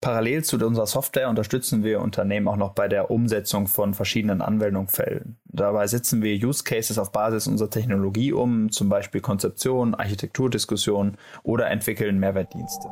Parallel 0.00 0.44
zu 0.44 0.64
unserer 0.64 0.86
Software 0.86 1.28
unterstützen 1.28 1.82
wir 1.82 2.00
Unternehmen 2.00 2.46
auch 2.46 2.56
noch 2.56 2.72
bei 2.72 2.86
der 2.86 3.10
Umsetzung 3.10 3.66
von 3.66 3.94
verschiedenen 3.94 4.42
Anwendungsfällen. 4.42 5.38
Dabei 5.46 5.88
setzen 5.88 6.22
wir 6.22 6.36
Use 6.36 6.62
Cases 6.62 6.98
auf 6.98 7.10
Basis 7.10 7.48
unserer 7.48 7.70
Technologie 7.70 8.32
um, 8.32 8.70
zum 8.70 8.88
Beispiel 8.88 9.20
Konzeption, 9.20 9.96
Architekturdiskussion 9.96 11.16
oder 11.42 11.68
entwickeln 11.68 12.20
Mehrwertdienste. 12.20 12.86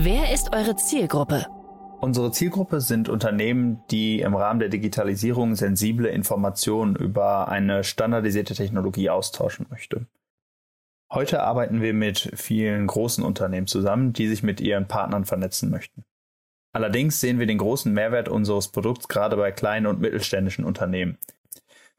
Wer 0.00 0.34
ist 0.34 0.52
eure 0.52 0.74
Zielgruppe? 0.74 1.46
Unsere 2.00 2.32
Zielgruppe 2.32 2.80
sind 2.80 3.08
Unternehmen, 3.08 3.80
die 3.90 4.20
im 4.20 4.34
Rahmen 4.34 4.58
der 4.58 4.68
Digitalisierung 4.68 5.54
sensible 5.54 6.08
Informationen 6.08 6.96
über 6.96 7.48
eine 7.48 7.84
standardisierte 7.84 8.54
Technologie 8.54 9.10
austauschen 9.10 9.66
möchten. 9.70 10.08
Heute 11.10 11.42
arbeiten 11.42 11.80
wir 11.80 11.94
mit 11.94 12.32
vielen 12.34 12.86
großen 12.86 13.24
Unternehmen 13.24 13.66
zusammen, 13.66 14.12
die 14.12 14.28
sich 14.28 14.42
mit 14.42 14.60
ihren 14.60 14.88
Partnern 14.88 15.24
vernetzen 15.24 15.70
möchten. 15.70 16.04
Allerdings 16.74 17.20
sehen 17.20 17.38
wir 17.38 17.46
den 17.46 17.58
großen 17.58 17.92
Mehrwert 17.92 18.28
unseres 18.28 18.68
Produkts 18.68 19.08
gerade 19.08 19.36
bei 19.36 19.50
kleinen 19.50 19.86
und 19.86 20.00
mittelständischen 20.00 20.64
Unternehmen. 20.66 21.16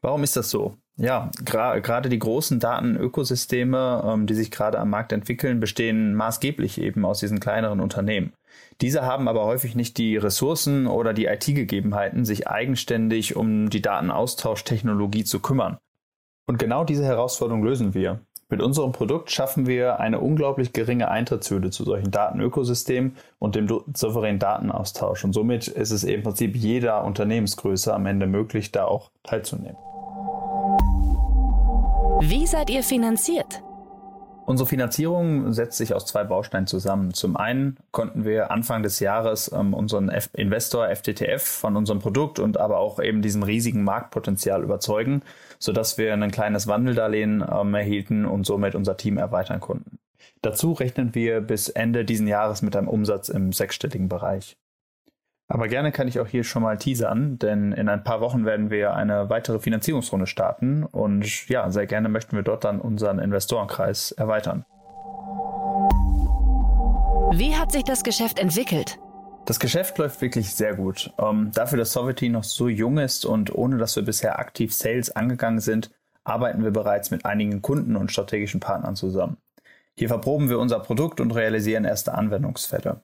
Warum 0.00 0.22
ist 0.22 0.36
das 0.36 0.48
so? 0.48 0.76
Ja, 0.96 1.30
gerade 1.44 2.08
die 2.08 2.18
großen 2.18 2.60
Datenökosysteme, 2.60 4.02
ähm, 4.06 4.26
die 4.26 4.34
sich 4.34 4.50
gerade 4.50 4.78
am 4.78 4.90
Markt 4.90 5.12
entwickeln, 5.12 5.58
bestehen 5.58 6.14
maßgeblich 6.14 6.80
eben 6.80 7.04
aus 7.04 7.20
diesen 7.20 7.40
kleineren 7.40 7.80
Unternehmen. 7.80 8.32
Diese 8.80 9.02
haben 9.02 9.28
aber 9.28 9.44
häufig 9.44 9.74
nicht 9.74 9.98
die 9.98 10.16
Ressourcen 10.16 10.86
oder 10.86 11.12
die 11.12 11.26
IT-Gegebenheiten, 11.26 12.24
sich 12.24 12.48
eigenständig 12.48 13.34
um 13.34 13.70
die 13.70 13.82
Datenaustausch-Technologie 13.82 15.24
zu 15.24 15.40
kümmern. 15.40 15.78
Und 16.46 16.58
genau 16.58 16.84
diese 16.84 17.04
Herausforderung 17.04 17.62
lösen 17.62 17.94
wir. 17.94 18.20
Mit 18.50 18.60
unserem 18.60 18.90
Produkt 18.90 19.30
schaffen 19.30 19.68
wir 19.68 20.00
eine 20.00 20.18
unglaublich 20.18 20.72
geringe 20.72 21.08
Eintrittshürde 21.08 21.70
zu 21.70 21.84
solchen 21.84 22.10
Datenökosystemen 22.10 23.16
und 23.38 23.54
dem 23.54 23.68
souveränen 23.94 24.40
Datenaustausch. 24.40 25.22
Und 25.24 25.32
somit 25.32 25.68
ist 25.68 25.92
es 25.92 26.02
im 26.02 26.24
Prinzip 26.24 26.56
jeder 26.56 27.04
Unternehmensgröße 27.04 27.94
am 27.94 28.06
Ende 28.06 28.26
möglich, 28.26 28.72
da 28.72 28.86
auch 28.86 29.10
teilzunehmen. 29.22 29.76
Wie 32.22 32.46
seid 32.46 32.70
ihr 32.70 32.82
finanziert? 32.82 33.62
Unsere 34.50 34.68
Finanzierung 34.68 35.52
setzt 35.52 35.78
sich 35.78 35.94
aus 35.94 36.06
zwei 36.06 36.24
Bausteinen 36.24 36.66
zusammen. 36.66 37.14
Zum 37.14 37.36
einen 37.36 37.76
konnten 37.92 38.24
wir 38.24 38.50
Anfang 38.50 38.82
des 38.82 38.98
Jahres 38.98 39.48
ähm, 39.52 39.74
unseren 39.74 40.08
F 40.08 40.28
Investor 40.32 40.88
FTTF 40.88 41.40
von 41.40 41.76
unserem 41.76 42.00
Produkt 42.00 42.40
und 42.40 42.58
aber 42.58 42.78
auch 42.78 43.00
eben 43.00 43.22
diesem 43.22 43.44
riesigen 43.44 43.84
Marktpotenzial 43.84 44.64
überzeugen, 44.64 45.22
sodass 45.60 45.98
wir 45.98 46.12
ein 46.12 46.32
kleines 46.32 46.66
Wandeldarlehen 46.66 47.44
ähm, 47.48 47.74
erhielten 47.74 48.24
und 48.24 48.44
somit 48.44 48.74
unser 48.74 48.96
Team 48.96 49.18
erweitern 49.18 49.60
konnten. 49.60 50.00
Dazu 50.42 50.72
rechnen 50.72 51.14
wir 51.14 51.40
bis 51.42 51.68
Ende 51.68 52.04
diesen 52.04 52.26
Jahres 52.26 52.60
mit 52.60 52.74
einem 52.74 52.88
Umsatz 52.88 53.28
im 53.28 53.52
sechsstelligen 53.52 54.08
Bereich. 54.08 54.56
Aber 55.52 55.66
gerne 55.66 55.90
kann 55.90 56.06
ich 56.06 56.20
auch 56.20 56.28
hier 56.28 56.44
schon 56.44 56.62
mal 56.62 56.78
teasern, 56.78 57.36
denn 57.40 57.72
in 57.72 57.88
ein 57.88 58.04
paar 58.04 58.20
Wochen 58.20 58.44
werden 58.44 58.70
wir 58.70 58.94
eine 58.94 59.30
weitere 59.30 59.58
Finanzierungsrunde 59.58 60.28
starten 60.28 60.84
und 60.84 61.48
ja, 61.48 61.68
sehr 61.72 61.88
gerne 61.88 62.08
möchten 62.08 62.36
wir 62.36 62.44
dort 62.44 62.62
dann 62.62 62.80
unseren 62.80 63.18
Investorenkreis 63.18 64.12
erweitern. 64.12 64.64
Wie 67.32 67.56
hat 67.56 67.72
sich 67.72 67.82
das 67.82 68.04
Geschäft 68.04 68.38
entwickelt? 68.38 69.00
Das 69.44 69.58
Geschäft 69.58 69.98
läuft 69.98 70.20
wirklich 70.20 70.54
sehr 70.54 70.76
gut. 70.76 71.12
Ähm, 71.18 71.50
dafür, 71.52 71.78
dass 71.78 71.92
Sovereignty 71.92 72.28
noch 72.28 72.44
so 72.44 72.68
jung 72.68 72.98
ist 72.98 73.24
und 73.24 73.52
ohne 73.52 73.76
dass 73.76 73.96
wir 73.96 74.04
bisher 74.04 74.38
aktiv 74.38 74.72
Sales 74.72 75.10
angegangen 75.16 75.58
sind, 75.58 75.90
arbeiten 76.22 76.62
wir 76.62 76.70
bereits 76.70 77.10
mit 77.10 77.24
einigen 77.24 77.60
Kunden 77.60 77.96
und 77.96 78.12
strategischen 78.12 78.60
Partnern 78.60 78.94
zusammen. 78.94 79.36
Hier 79.96 80.06
verproben 80.06 80.48
wir 80.48 80.60
unser 80.60 80.78
Produkt 80.78 81.20
und 81.20 81.32
realisieren 81.32 81.84
erste 81.84 82.14
Anwendungsfälle. 82.14 83.02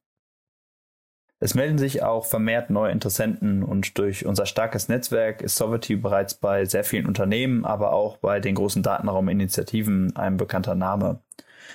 Es 1.39 1.55
melden 1.55 1.77
sich 1.77 2.03
auch 2.03 2.25
vermehrt 2.25 2.71
neue 2.71 2.93
Interessenten 2.93 3.63
und 3.63 3.99
durch 3.99 4.25
unser 4.25 4.47
starkes 4.47 4.89
Netzwerk 4.89 5.43
ist 5.43 5.57
Sovereignty 5.57 5.97
bereits 5.97 6.33
bei 6.33 6.65
sehr 6.65 6.83
vielen 6.83 7.05
Unternehmen, 7.05 7.67
aber 7.67 7.93
auch 7.93 8.17
bei 8.17 8.41
den 8.41 8.55
großen 8.55 8.83
Datenrauminitiativen 8.83 10.17
ein 10.17 10.39
bekannter 10.39 10.75
Name. 10.75 11.21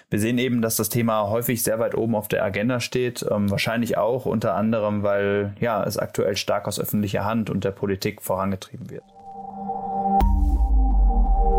Wir 0.09 0.19
sehen 0.19 0.39
eben, 0.39 0.63
dass 0.63 0.77
das 0.77 0.89
Thema 0.89 1.29
häufig 1.29 1.61
sehr 1.61 1.77
weit 1.77 1.93
oben 1.93 2.15
auf 2.15 2.27
der 2.27 2.43
Agenda 2.43 2.79
steht, 2.79 3.23
ähm, 3.29 3.51
wahrscheinlich 3.51 3.99
auch 3.99 4.25
unter 4.25 4.55
anderem, 4.55 5.03
weil 5.03 5.53
ja, 5.59 5.83
es 5.83 5.97
aktuell 5.97 6.37
stark 6.37 6.67
aus 6.67 6.79
öffentlicher 6.79 7.23
Hand 7.23 7.51
und 7.51 7.63
der 7.63 7.71
Politik 7.71 8.23
vorangetrieben 8.23 8.89
wird. 8.89 9.03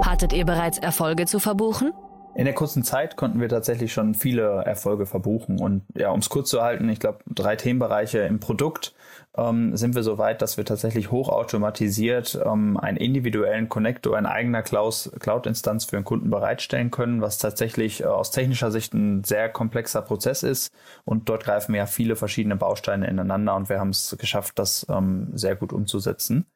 Hattet 0.04 0.32
ihr 0.32 0.44
bereits 0.44 0.78
Erfolge 0.78 1.26
zu 1.26 1.38
verbuchen? 1.38 1.92
In 2.34 2.46
der 2.46 2.54
kurzen 2.54 2.82
Zeit 2.82 3.16
konnten 3.16 3.40
wir 3.40 3.48
tatsächlich 3.50 3.92
schon 3.92 4.14
viele 4.14 4.62
Erfolge 4.64 5.04
verbuchen. 5.04 5.60
Und 5.60 5.82
ja, 5.94 6.10
um 6.10 6.20
es 6.20 6.30
kurz 6.30 6.48
zu 6.48 6.62
halten, 6.62 6.88
ich 6.88 6.98
glaube, 6.98 7.18
drei 7.26 7.56
Themenbereiche 7.56 8.20
im 8.20 8.40
Produkt 8.40 8.94
ähm, 9.36 9.76
sind 9.76 9.94
wir 9.94 10.02
so 10.02 10.16
weit, 10.16 10.40
dass 10.40 10.56
wir 10.56 10.64
tatsächlich 10.64 11.10
hochautomatisiert 11.10 12.40
ähm, 12.44 12.78
einen 12.78 12.96
individuellen 12.96 13.68
Connector 13.68 14.18
in 14.18 14.24
eigener 14.24 14.62
Cloud-Instanz 14.62 15.84
für 15.84 15.96
den 15.96 16.04
Kunden 16.04 16.30
bereitstellen 16.30 16.90
können, 16.90 17.20
was 17.20 17.36
tatsächlich 17.36 18.02
äh, 18.02 18.06
aus 18.06 18.30
technischer 18.30 18.70
Sicht 18.70 18.94
ein 18.94 19.24
sehr 19.24 19.50
komplexer 19.50 20.00
Prozess 20.00 20.42
ist. 20.42 20.72
Und 21.04 21.28
dort 21.28 21.44
greifen 21.44 21.74
ja 21.74 21.84
viele 21.84 22.16
verschiedene 22.16 22.56
Bausteine 22.56 23.08
ineinander 23.08 23.54
und 23.56 23.68
wir 23.68 23.78
haben 23.78 23.90
es 23.90 24.16
geschafft, 24.18 24.58
das 24.58 24.86
ähm, 24.88 25.28
sehr 25.34 25.54
gut 25.56 25.72
umzusetzen. 25.72 26.46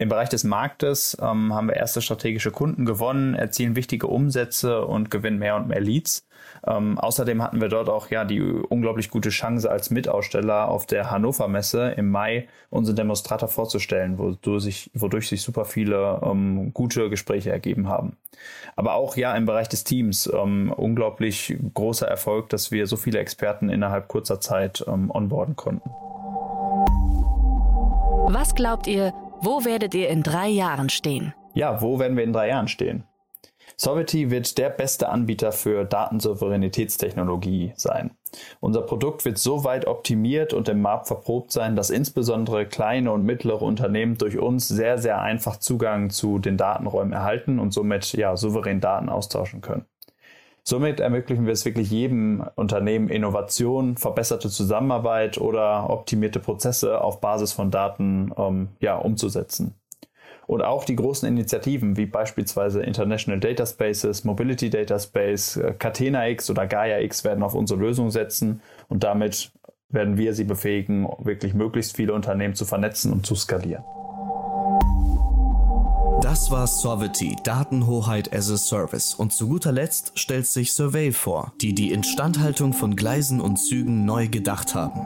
Im 0.00 0.08
Bereich 0.08 0.30
des 0.30 0.44
Marktes 0.44 1.14
ähm, 1.20 1.52
haben 1.52 1.68
wir 1.68 1.76
erste 1.76 2.00
strategische 2.00 2.50
Kunden 2.50 2.86
gewonnen, 2.86 3.34
erzielen 3.34 3.76
wichtige 3.76 4.06
Umsätze 4.06 4.86
und 4.86 5.10
gewinnen 5.10 5.38
mehr 5.38 5.56
und 5.56 5.68
mehr 5.68 5.82
Leads. 5.82 6.26
Ähm, 6.66 6.98
außerdem 6.98 7.42
hatten 7.42 7.60
wir 7.60 7.68
dort 7.68 7.90
auch 7.90 8.08
ja 8.08 8.24
die 8.24 8.40
unglaublich 8.40 9.10
gute 9.10 9.28
Chance 9.28 9.70
als 9.70 9.90
Mitaussteller 9.90 10.68
auf 10.68 10.86
der 10.86 11.10
Hannover 11.10 11.48
Messe 11.48 11.90
im 11.98 12.10
Mai 12.10 12.48
unseren 12.70 12.96
Demonstrator 12.96 13.50
vorzustellen, 13.50 14.16
wodurch 14.16 14.62
sich, 14.62 14.90
wodurch 14.94 15.28
sich 15.28 15.42
super 15.42 15.66
viele 15.66 16.18
ähm, 16.22 16.72
gute 16.72 17.10
Gespräche 17.10 17.50
ergeben 17.50 17.86
haben. 17.86 18.16
Aber 18.76 18.94
auch 18.94 19.18
ja 19.18 19.36
im 19.36 19.44
Bereich 19.44 19.68
des 19.68 19.84
Teams 19.84 20.30
ähm, 20.32 20.72
unglaublich 20.74 21.54
großer 21.74 22.08
Erfolg, 22.08 22.48
dass 22.48 22.70
wir 22.70 22.86
so 22.86 22.96
viele 22.96 23.18
Experten 23.18 23.68
innerhalb 23.68 24.08
kurzer 24.08 24.40
Zeit 24.40 24.82
ähm, 24.88 25.10
onboarden 25.10 25.56
konnten. 25.56 25.90
Was 28.32 28.54
glaubt 28.54 28.86
ihr, 28.86 29.12
wo 29.42 29.64
werdet 29.64 29.94
ihr 29.94 30.08
in 30.08 30.22
drei 30.22 30.48
Jahren 30.48 30.88
stehen? 30.88 31.34
Ja, 31.54 31.80
wo 31.82 31.98
werden 31.98 32.16
wir 32.16 32.24
in 32.24 32.32
drei 32.32 32.48
Jahren 32.48 32.68
stehen? 32.68 33.04
Sovereignty 33.76 34.30
wird 34.30 34.58
der 34.58 34.68
beste 34.68 35.08
Anbieter 35.08 35.52
für 35.52 35.84
Datensouveränitätstechnologie 35.84 37.72
sein. 37.76 38.10
Unser 38.60 38.82
Produkt 38.82 39.24
wird 39.24 39.38
so 39.38 39.64
weit 39.64 39.86
optimiert 39.86 40.52
und 40.52 40.68
im 40.68 40.82
Markt 40.82 41.06
verprobt 41.06 41.50
sein, 41.50 41.76
dass 41.76 41.88
insbesondere 41.88 42.66
kleine 42.66 43.10
und 43.10 43.24
mittlere 43.24 43.62
Unternehmen 43.62 44.18
durch 44.18 44.38
uns 44.38 44.68
sehr, 44.68 44.98
sehr 44.98 45.22
einfach 45.22 45.56
Zugang 45.56 46.10
zu 46.10 46.38
den 46.38 46.58
Datenräumen 46.58 47.14
erhalten 47.14 47.58
und 47.58 47.72
somit 47.72 48.12
ja 48.12 48.36
souverän 48.36 48.80
Daten 48.80 49.08
austauschen 49.08 49.62
können. 49.62 49.86
Somit 50.62 51.00
ermöglichen 51.00 51.46
wir 51.46 51.52
es 51.52 51.64
wirklich 51.64 51.90
jedem 51.90 52.44
Unternehmen 52.54 53.08
Innovation, 53.08 53.96
verbesserte 53.96 54.50
Zusammenarbeit 54.50 55.38
oder 55.38 55.88
optimierte 55.90 56.38
Prozesse 56.38 57.00
auf 57.00 57.20
Basis 57.20 57.52
von 57.52 57.70
Daten 57.70 58.32
ähm, 58.36 58.68
ja, 58.80 58.96
umzusetzen. 58.96 59.74
Und 60.46 60.62
auch 60.62 60.84
die 60.84 60.96
großen 60.96 61.28
Initiativen 61.28 61.96
wie 61.96 62.06
beispielsweise 62.06 62.82
International 62.82 63.38
Data 63.38 63.64
Spaces, 63.64 64.24
Mobility 64.24 64.68
Data 64.68 64.98
Space, 64.98 65.56
äh, 65.56 65.74
Catena 65.78 66.28
X 66.28 66.50
oder 66.50 66.66
Gaia 66.66 66.98
X 67.00 67.24
werden 67.24 67.44
auf 67.44 67.54
unsere 67.54 67.78
Lösung 67.78 68.10
setzen 68.10 68.60
und 68.88 69.04
damit 69.04 69.52
werden 69.88 70.18
wir 70.18 70.34
sie 70.34 70.44
befähigen, 70.44 71.08
wirklich 71.18 71.54
möglichst 71.54 71.96
viele 71.96 72.14
Unternehmen 72.14 72.54
zu 72.54 72.64
vernetzen 72.64 73.12
und 73.12 73.26
zu 73.26 73.34
skalieren. 73.34 73.84
Das 76.30 76.48
war 76.48 76.68
Sovereignty, 76.68 77.34
Datenhoheit 77.42 78.32
as 78.32 78.52
a 78.52 78.56
Service. 78.56 79.14
Und 79.14 79.32
zu 79.32 79.48
guter 79.48 79.72
Letzt 79.72 80.16
stellt 80.16 80.46
sich 80.46 80.72
Survey 80.72 81.10
vor, 81.10 81.52
die 81.60 81.74
die 81.74 81.90
Instandhaltung 81.90 82.72
von 82.72 82.94
Gleisen 82.94 83.40
und 83.40 83.56
Zügen 83.56 84.04
neu 84.04 84.28
gedacht 84.28 84.76
haben. 84.76 85.00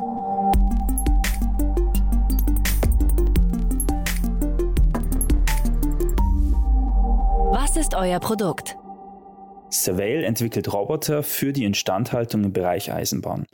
Was 7.55 7.79
ist 7.79 7.95
euer 7.95 8.21
Produkt? 8.21 8.77
Surveil 9.71 10.25
entwickelt 10.25 10.71
Roboter 10.71 11.23
für 11.23 11.55
die 11.55 11.65
Instandhaltung 11.65 12.45
im 12.45 12.53
Bereich 12.53 12.93
Eisenbahn. 12.93 13.47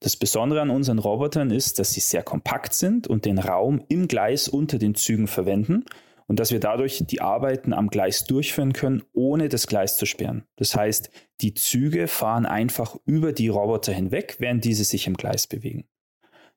Das 0.00 0.16
Besondere 0.16 0.62
an 0.62 0.70
unseren 0.70 0.98
Robotern 0.98 1.50
ist, 1.50 1.78
dass 1.78 1.92
sie 1.92 2.00
sehr 2.00 2.22
kompakt 2.22 2.72
sind 2.72 3.06
und 3.06 3.26
den 3.26 3.38
Raum 3.38 3.82
im 3.88 4.08
Gleis 4.08 4.48
unter 4.48 4.78
den 4.78 4.94
Zügen 4.94 5.26
verwenden 5.26 5.84
und 6.28 6.38
dass 6.38 6.52
wir 6.52 6.60
dadurch 6.60 7.02
die 7.06 7.20
Arbeiten 7.20 7.72
am 7.72 7.88
Gleis 7.88 8.24
durchführen 8.24 8.72
können, 8.72 9.02
ohne 9.12 9.48
das 9.48 9.66
Gleis 9.66 9.96
zu 9.96 10.06
sperren. 10.06 10.44
Das 10.56 10.76
heißt, 10.76 11.10
die 11.40 11.54
Züge 11.54 12.06
fahren 12.06 12.46
einfach 12.46 12.96
über 13.04 13.32
die 13.32 13.48
Roboter 13.48 13.92
hinweg, 13.92 14.36
während 14.38 14.64
diese 14.64 14.84
sich 14.84 15.06
im 15.06 15.14
Gleis 15.14 15.46
bewegen. 15.46 15.88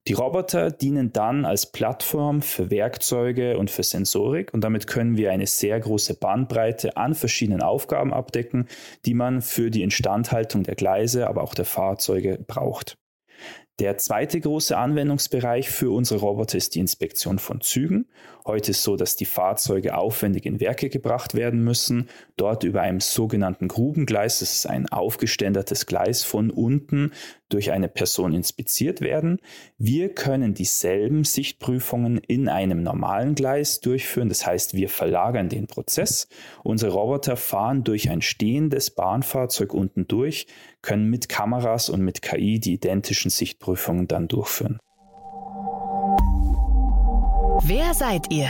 Die 0.08 0.14
Roboter 0.14 0.72
dienen 0.72 1.14
dann 1.14 1.46
als 1.46 1.72
Plattform 1.72 2.42
für 2.42 2.72
Werkzeuge 2.72 3.60
und 3.60 3.70
für 3.70 3.84
Sensorik 3.84 4.52
und 4.52 4.64
damit 4.64 4.88
können 4.88 5.16
wir 5.16 5.32
eine 5.32 5.46
sehr 5.46 5.80
große 5.80 6.16
Bandbreite 6.16 6.98
an 6.98 7.14
verschiedenen 7.14 7.62
Aufgaben 7.62 8.12
abdecken, 8.12 8.68
die 9.06 9.14
man 9.14 9.44
für 9.44 9.70
die 9.70 9.84
Instandhaltung 9.84 10.64
der 10.64 10.74
Gleise, 10.74 11.28
aber 11.28 11.44
auch 11.44 11.54
der 11.54 11.66
Fahrzeuge 11.66 12.40
braucht. 12.48 12.98
Der 13.82 13.98
zweite 13.98 14.40
große 14.40 14.78
Anwendungsbereich 14.78 15.72
für 15.72 15.90
unsere 15.90 16.20
Roboter 16.20 16.56
ist 16.56 16.76
die 16.76 16.80
Inspektion 16.80 17.40
von 17.40 17.62
Zügen. 17.62 18.06
Heute 18.46 18.70
ist 18.70 18.84
so, 18.84 18.96
dass 18.96 19.16
die 19.16 19.26
Fahrzeuge 19.26 19.98
aufwendig 19.98 20.46
in 20.46 20.60
Werke 20.60 20.90
gebracht 20.90 21.34
werden 21.34 21.64
müssen, 21.64 22.08
dort 22.38 22.64
über 22.64 22.82
einem 22.82 23.00
sogenannten 23.00 23.68
Grubengleis, 23.68 24.38
das 24.38 24.54
ist 24.54 24.68
ein 24.68 24.88
aufgeständertes 24.88 25.88
Gleis 25.88 26.24
von 26.24 26.52
unten 26.52 27.12
durch 27.54 27.72
eine 27.72 27.88
Person 27.88 28.34
inspiziert 28.34 29.02
werden. 29.02 29.40
Wir 29.78 30.14
können 30.14 30.54
dieselben 30.54 31.24
Sichtprüfungen 31.24 32.18
in 32.18 32.50
einem 32.50 32.84
normalen 32.84 33.36
Gleis 33.36 33.80
durchführen, 33.80 34.30
das 34.30 34.46
heißt, 34.46 34.74
wir 34.74 34.90
verlagern 34.90 35.50
den 35.50 35.68
Prozess. 35.68 36.28
Unsere 36.64 36.94
Roboter 36.94 37.38
fahren 37.38 37.84
durch 37.84 38.10
ein 38.10 38.22
stehendes 38.22 38.92
Bahnfahrzeug 38.92 39.74
unten 39.74 40.08
durch, 40.08 40.48
können 40.82 41.10
mit 41.10 41.30
Kameras 41.30 41.90
und 41.90 42.02
mit 42.02 42.22
KI 42.22 42.60
die 42.60 42.74
identischen 42.74 43.30
Sichtprüfungen 43.30 44.08
dann 44.08 44.28
durchführen. 44.28 44.80
Wer 47.64 47.94
seid 47.94 48.32
ihr? 48.32 48.50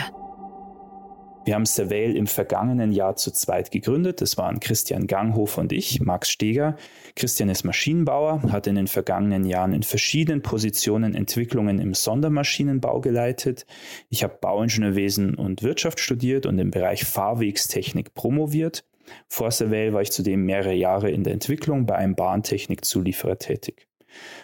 Wir 1.43 1.56
haben 1.56 1.65
Surveil 1.65 2.15
im 2.15 2.27
vergangenen 2.27 2.91
Jahr 2.91 3.15
zu 3.15 3.32
zweit 3.32 3.71
gegründet. 3.71 4.21
Das 4.21 4.38
waren 4.38 4.60
Christian 4.60 5.08
Ganghof 5.08 5.58
und 5.58 5.73
ich, 5.73 5.99
Max 5.99 6.30
Steger. 6.30 6.75
Christian 7.15 7.49
ist 7.49 7.63
Maschinenbauer, 7.63 8.43
hat 8.51 8.67
in 8.67 8.75
den 8.75 8.86
vergangenen 8.86 9.45
Jahren 9.45 9.73
in 9.73 9.82
verschiedenen 9.82 10.43
Positionen 10.43 11.15
Entwicklungen 11.15 11.80
im 11.80 11.95
Sondermaschinenbau 11.95 13.01
geleitet. 13.01 13.65
Ich 14.10 14.23
habe 14.23 14.38
Bauingenieurwesen 14.39 15.34
und 15.34 15.63
Wirtschaft 15.63 15.99
studiert 15.99 16.45
und 16.45 16.60
im 16.60 16.69
Bereich 16.69 17.06
Fahrwegstechnik 17.06 18.13
promoviert. 18.13 18.86
Vor 19.27 19.49
Surveil 19.49 19.93
war 19.93 20.04
ich 20.04 20.12
zudem 20.12 20.45
mehrere 20.45 20.73
Jahre 20.73 21.10
in 21.10 21.23
der 21.23 21.34
Entwicklung 21.34 21.88
bei 21.88 21.95
einem 21.95 22.15
Bahntechnikzulieferer 22.15 23.39
tätig. 23.39 23.88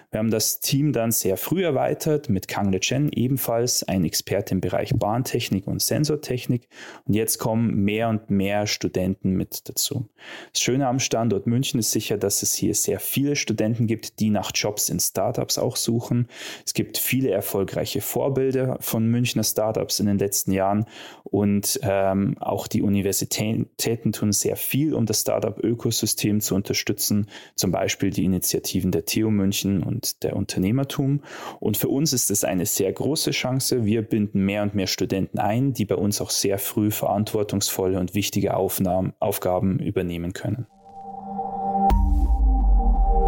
Wir 0.09 0.19
haben 0.19 0.31
das 0.31 0.61
Team 0.61 0.93
dann 0.93 1.11
sehr 1.11 1.35
früh 1.35 1.65
erweitert 1.65 2.29
mit 2.29 2.47
Kang 2.47 2.71
Le 2.71 2.79
Chen, 2.79 3.11
ebenfalls 3.11 3.83
ein 3.83 4.05
Experte 4.05 4.53
im 4.53 4.61
Bereich 4.61 4.93
Bahntechnik 4.95 5.67
und 5.67 5.81
Sensortechnik. 5.81 6.69
Und 7.05 7.13
jetzt 7.13 7.39
kommen 7.39 7.83
mehr 7.83 8.07
und 8.07 8.29
mehr 8.29 8.67
Studenten 8.67 9.33
mit 9.33 9.67
dazu. 9.67 10.07
Das 10.53 10.61
Schöne 10.61 10.87
am 10.87 10.99
Standort 10.99 11.45
München 11.45 11.79
ist 11.79 11.91
sicher, 11.91 12.17
dass 12.17 12.41
es 12.41 12.53
hier 12.53 12.73
sehr 12.73 13.01
viele 13.01 13.35
Studenten 13.35 13.85
gibt, 13.85 14.21
die 14.21 14.29
nach 14.29 14.51
Jobs 14.55 14.87
in 14.87 15.01
Startups 15.01 15.57
auch 15.57 15.75
suchen. 15.75 16.27
Es 16.65 16.73
gibt 16.73 16.97
viele 16.97 17.29
erfolgreiche 17.29 17.99
Vorbilder 17.99 18.77
von 18.79 19.07
Münchner 19.07 19.43
Startups 19.43 19.99
in 19.99 20.05
den 20.05 20.19
letzten 20.19 20.53
Jahren 20.53 20.85
und 21.23 21.79
ähm, 21.83 22.37
auch 22.39 22.67
die 22.67 22.81
Universitäten 22.81 24.11
tun 24.13 24.31
sehr 24.31 24.55
viel, 24.55 24.93
um 24.93 25.05
das 25.05 25.21
Startup-Ökosystem 25.21 26.39
zu 26.39 26.55
unterstützen. 26.55 27.27
Zum 27.55 27.71
Beispiel 27.71 28.11
die 28.11 28.23
Initiativen 28.23 28.91
der 28.91 29.05
TU 29.05 29.29
München 29.29 29.56
und 29.65 29.97
und 29.97 30.23
der 30.23 30.35
Unternehmertum. 30.35 31.21
Und 31.59 31.77
für 31.77 31.89
uns 31.89 32.13
ist 32.13 32.31
es 32.31 32.43
eine 32.43 32.65
sehr 32.65 32.91
große 32.93 33.31
Chance. 33.31 33.85
Wir 33.85 34.03
binden 34.03 34.45
mehr 34.45 34.63
und 34.63 34.75
mehr 34.75 34.87
Studenten 34.87 35.39
ein, 35.39 35.73
die 35.73 35.85
bei 35.85 35.95
uns 35.95 36.21
auch 36.21 36.29
sehr 36.29 36.59
früh 36.59 36.91
verantwortungsvolle 36.91 37.99
und 37.99 38.13
wichtige 38.13 38.55
Aufnahmen, 38.55 39.13
Aufgaben 39.19 39.79
übernehmen 39.79 40.33
können. 40.33 40.67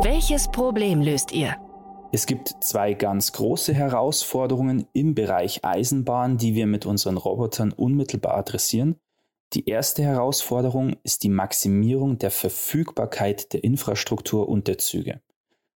Welches 0.01 0.47
Problem 0.47 1.01
löst 1.01 1.33
ihr? 1.33 1.55
Es 2.11 2.25
gibt 2.25 2.55
zwei 2.61 2.93
ganz 2.93 3.33
große 3.33 3.73
Herausforderungen 3.73 4.87
im 4.93 5.13
Bereich 5.13 5.63
Eisenbahn, 5.63 6.37
die 6.37 6.55
wir 6.55 6.65
mit 6.65 6.85
unseren 6.85 7.17
Robotern 7.17 7.71
unmittelbar 7.71 8.35
adressieren. 8.35 8.95
Die 9.53 9.67
erste 9.67 10.03
Herausforderung 10.03 10.95
ist 11.03 11.23
die 11.23 11.29
Maximierung 11.29 12.17
der 12.17 12.31
Verfügbarkeit 12.31 13.53
der 13.53 13.63
Infrastruktur 13.63 14.47
und 14.47 14.67
der 14.67 14.77
Züge. 14.77 15.21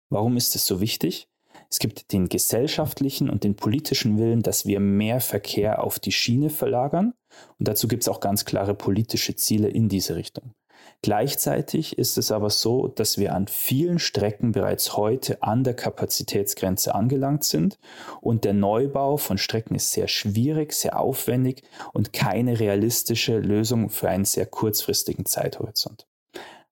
Warum 0.09 0.37
ist 0.37 0.55
es 0.55 0.65
so 0.65 0.81
wichtig? 0.81 1.27
Es 1.69 1.77
gibt 1.77 2.11
den 2.13 2.29
gesellschaftlichen 2.29 3.29
und 3.29 3.43
den 3.43 3.55
politischen 3.55 4.17
Willen, 4.17 4.41
dass 4.41 4.65
wir 4.65 4.79
mehr 4.79 5.21
Verkehr 5.21 5.83
auf 5.83 5.99
die 5.99 6.11
Schiene 6.11 6.49
verlagern. 6.49 7.13
Und 7.59 7.67
dazu 7.67 7.87
gibt 7.87 8.03
es 8.03 8.09
auch 8.09 8.19
ganz 8.19 8.45
klare 8.45 8.73
politische 8.73 9.35
Ziele 9.35 9.67
in 9.67 9.87
diese 9.87 10.15
Richtung. 10.15 10.53
Gleichzeitig 11.01 11.97
ist 11.97 12.17
es 12.17 12.31
aber 12.31 12.49
so, 12.49 12.87
dass 12.87 13.17
wir 13.17 13.33
an 13.33 13.47
vielen 13.47 13.99
Strecken 13.99 14.51
bereits 14.51 14.97
heute 14.97 15.41
an 15.43 15.63
der 15.63 15.73
Kapazitätsgrenze 15.73 16.93
angelangt 16.93 17.45
sind 17.45 17.79
und 18.19 18.43
der 18.43 18.53
Neubau 18.53 19.15
von 19.15 19.37
Strecken 19.37 19.75
ist 19.75 19.93
sehr 19.93 20.09
schwierig, 20.09 20.73
sehr 20.73 20.99
aufwendig 20.99 21.63
und 21.93 22.11
keine 22.11 22.59
realistische 22.59 23.37
Lösung 23.37 23.89
für 23.89 24.09
einen 24.09 24.25
sehr 24.25 24.45
kurzfristigen 24.45 25.25
Zeithorizont. 25.25 26.08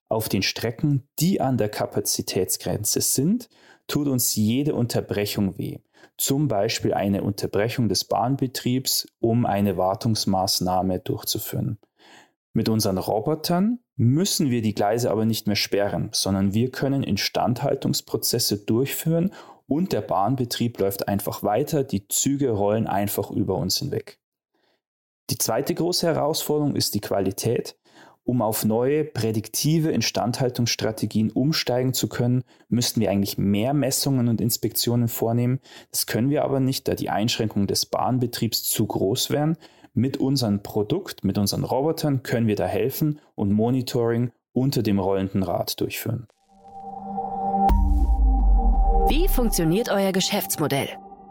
Auf 0.09 0.29
den 0.29 0.41
Strecken, 0.41 1.07
die 1.19 1.41
an 1.41 1.57
der 1.57 1.69
Kapazitätsgrenze 1.69 3.01
sind, 3.01 3.49
tut 3.87 4.07
uns 4.07 4.35
jede 4.35 4.73
Unterbrechung 4.75 5.57
weh. 5.57 5.79
Zum 6.17 6.47
Beispiel 6.47 6.93
eine 6.93 7.23
Unterbrechung 7.23 7.89
des 7.89 8.05
Bahnbetriebs, 8.05 9.07
um 9.19 9.45
eine 9.45 9.77
Wartungsmaßnahme 9.77 10.99
durchzuführen. 10.99 11.77
Mit 12.53 12.69
unseren 12.69 12.97
Robotern 12.97 13.79
müssen 13.97 14.49
wir 14.49 14.61
die 14.61 14.73
Gleise 14.73 15.11
aber 15.11 15.25
nicht 15.25 15.45
mehr 15.47 15.55
sperren, 15.55 16.09
sondern 16.11 16.53
wir 16.53 16.71
können 16.71 17.03
Instandhaltungsprozesse 17.03 18.65
durchführen 18.65 19.31
und 19.67 19.91
der 19.91 20.01
Bahnbetrieb 20.01 20.79
läuft 20.79 21.07
einfach 21.07 21.43
weiter, 21.43 21.83
die 21.83 22.07
Züge 22.07 22.51
rollen 22.51 22.87
einfach 22.87 23.29
über 23.29 23.55
uns 23.55 23.77
hinweg. 23.77 24.19
Die 25.29 25.37
zweite 25.37 25.75
große 25.75 26.07
Herausforderung 26.07 26.75
ist 26.75 26.95
die 26.95 27.01
Qualität. 27.01 27.77
Um 28.27 28.41
auf 28.41 28.65
neue 28.65 29.05
prädiktive 29.05 29.91
Instandhaltungsstrategien 29.91 31.31
umsteigen 31.31 31.93
zu 31.93 32.09
können, 32.09 32.43
müssten 32.67 32.99
wir 32.99 33.09
eigentlich 33.09 33.37
mehr 33.37 33.73
Messungen 33.73 34.27
und 34.27 34.41
Inspektionen 34.41 35.07
vornehmen. 35.07 35.61
Das 35.91 36.07
können 36.07 36.29
wir 36.29 36.43
aber 36.43 36.59
nicht, 36.59 36.89
da 36.89 36.95
die 36.95 37.09
Einschränkungen 37.09 37.67
des 37.67 37.85
Bahnbetriebs 37.85 38.63
zu 38.63 38.85
groß 38.85 39.29
wären. 39.29 39.55
Mit 39.93 40.17
unserem 40.17 40.61
Produkt, 40.61 41.23
mit 41.23 41.37
unseren 41.37 41.63
Robotern 41.63 42.21
können 42.21 42.47
wir 42.47 42.57
da 42.57 42.65
helfen 42.65 43.21
und 43.35 43.53
Monitoring 43.53 44.33
unter 44.51 44.83
dem 44.83 44.99
rollenden 44.99 45.43
Rad 45.43 45.79
durchführen. 45.79 46.27
Wie 49.07 49.29
funktioniert 49.29 49.87
euer 49.87 50.11
Geschäftsmodell? 50.11 50.89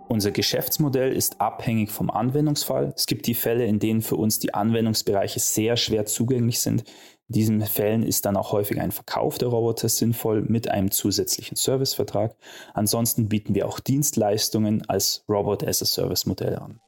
Unser 0.08 0.30
Geschäftsmodell 0.30 1.12
ist 1.12 1.40
abhängig 1.40 1.90
vom 1.90 2.10
Anwendungsfall. 2.10 2.92
Es 2.94 3.06
gibt 3.06 3.26
die 3.26 3.34
Fälle, 3.34 3.66
in 3.66 3.80
denen 3.80 4.02
für 4.02 4.16
uns 4.16 4.38
die 4.38 4.54
Anwendungsbereiche 4.54 5.40
sehr 5.40 5.76
schwer 5.76 6.06
zugänglich 6.06 6.60
sind. 6.60 6.84
In 7.28 7.32
diesen 7.34 7.60
Fällen 7.62 8.04
ist 8.04 8.24
dann 8.24 8.36
auch 8.36 8.52
häufig 8.52 8.80
ein 8.80 8.92
Verkauf 8.92 9.36
der 9.38 9.48
Roboter 9.48 9.88
sinnvoll 9.88 10.42
mit 10.42 10.70
einem 10.70 10.92
zusätzlichen 10.92 11.56
Servicevertrag. 11.56 12.36
Ansonsten 12.72 13.28
bieten 13.28 13.56
wir 13.56 13.66
auch 13.66 13.80
Dienstleistungen 13.80 14.88
als 14.88 15.24
Robot 15.28 15.66
as 15.66 15.82
a 15.82 15.86
Service 15.86 16.24
Modell 16.24 16.54
an. 16.56 16.80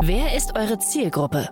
Wer 0.00 0.34
ist 0.34 0.56
eure 0.56 0.78
Zielgruppe? 0.78 1.50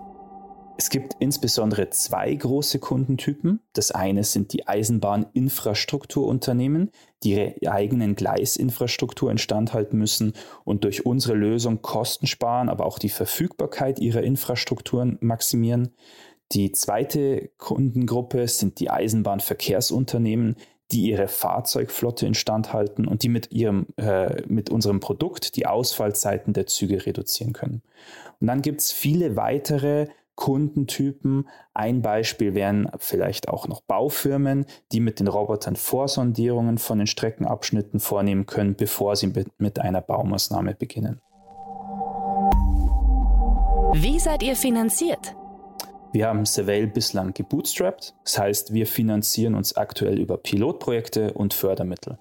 Es 0.76 0.90
gibt 0.90 1.14
insbesondere 1.20 1.90
zwei 1.90 2.34
große 2.34 2.80
Kundentypen. 2.80 3.60
Das 3.74 3.92
eine 3.92 4.24
sind 4.24 4.52
die 4.52 4.66
Eisenbahninfrastrukturunternehmen, 4.66 6.90
die 7.22 7.30
ihre 7.30 7.54
eigenen 7.70 8.16
Gleisinfrastruktur 8.16 9.30
instand 9.30 9.72
halten 9.72 9.98
müssen 9.98 10.32
und 10.64 10.82
durch 10.82 11.06
unsere 11.06 11.34
Lösung 11.34 11.80
Kosten 11.80 12.26
sparen, 12.26 12.68
aber 12.68 12.86
auch 12.86 12.98
die 12.98 13.08
Verfügbarkeit 13.08 14.00
ihrer 14.00 14.22
Infrastrukturen 14.22 15.16
maximieren. 15.20 15.90
Die 16.50 16.72
zweite 16.72 17.50
Kundengruppe 17.56 18.48
sind 18.48 18.80
die 18.80 18.90
Eisenbahnverkehrsunternehmen, 18.90 20.56
die 20.90 21.10
ihre 21.10 21.28
Fahrzeugflotte 21.28 22.26
instand 22.26 22.72
halten 22.72 23.06
und 23.06 23.22
die 23.22 23.28
mit, 23.28 23.52
ihrem, 23.52 23.86
äh, 23.96 24.42
mit 24.46 24.70
unserem 24.70 24.98
Produkt 25.00 25.56
die 25.56 25.66
Ausfallzeiten 25.66 26.52
der 26.52 26.66
Züge 26.66 27.06
reduzieren 27.06 27.52
können. 27.52 27.82
Und 28.40 28.48
dann 28.48 28.60
gibt 28.60 28.80
es 28.80 28.90
viele 28.92 29.36
weitere 29.36 30.08
Kundentypen. 30.36 31.48
Ein 31.72 32.02
Beispiel 32.02 32.54
wären 32.54 32.90
vielleicht 32.98 33.48
auch 33.48 33.68
noch 33.68 33.80
Baufirmen, 33.82 34.66
die 34.92 35.00
mit 35.00 35.20
den 35.20 35.28
Robotern 35.28 35.76
Vorsondierungen 35.76 36.78
von 36.78 36.98
den 36.98 37.06
Streckenabschnitten 37.06 38.00
vornehmen 38.00 38.46
können, 38.46 38.76
bevor 38.76 39.16
sie 39.16 39.32
mit 39.58 39.78
einer 39.78 40.00
Baumaßnahme 40.00 40.74
beginnen. 40.74 41.20
Wie 43.94 44.18
seid 44.18 44.42
ihr 44.42 44.56
finanziert? 44.56 45.36
Wir 46.12 46.28
haben 46.28 46.44
Surveil 46.46 46.86
bislang 46.86 47.34
gebootstrapped, 47.34 48.14
das 48.22 48.38
heißt, 48.38 48.72
wir 48.72 48.86
finanzieren 48.86 49.54
uns 49.54 49.76
aktuell 49.76 50.20
über 50.20 50.36
Pilotprojekte 50.36 51.32
und 51.32 51.54
Fördermittel. 51.54 52.18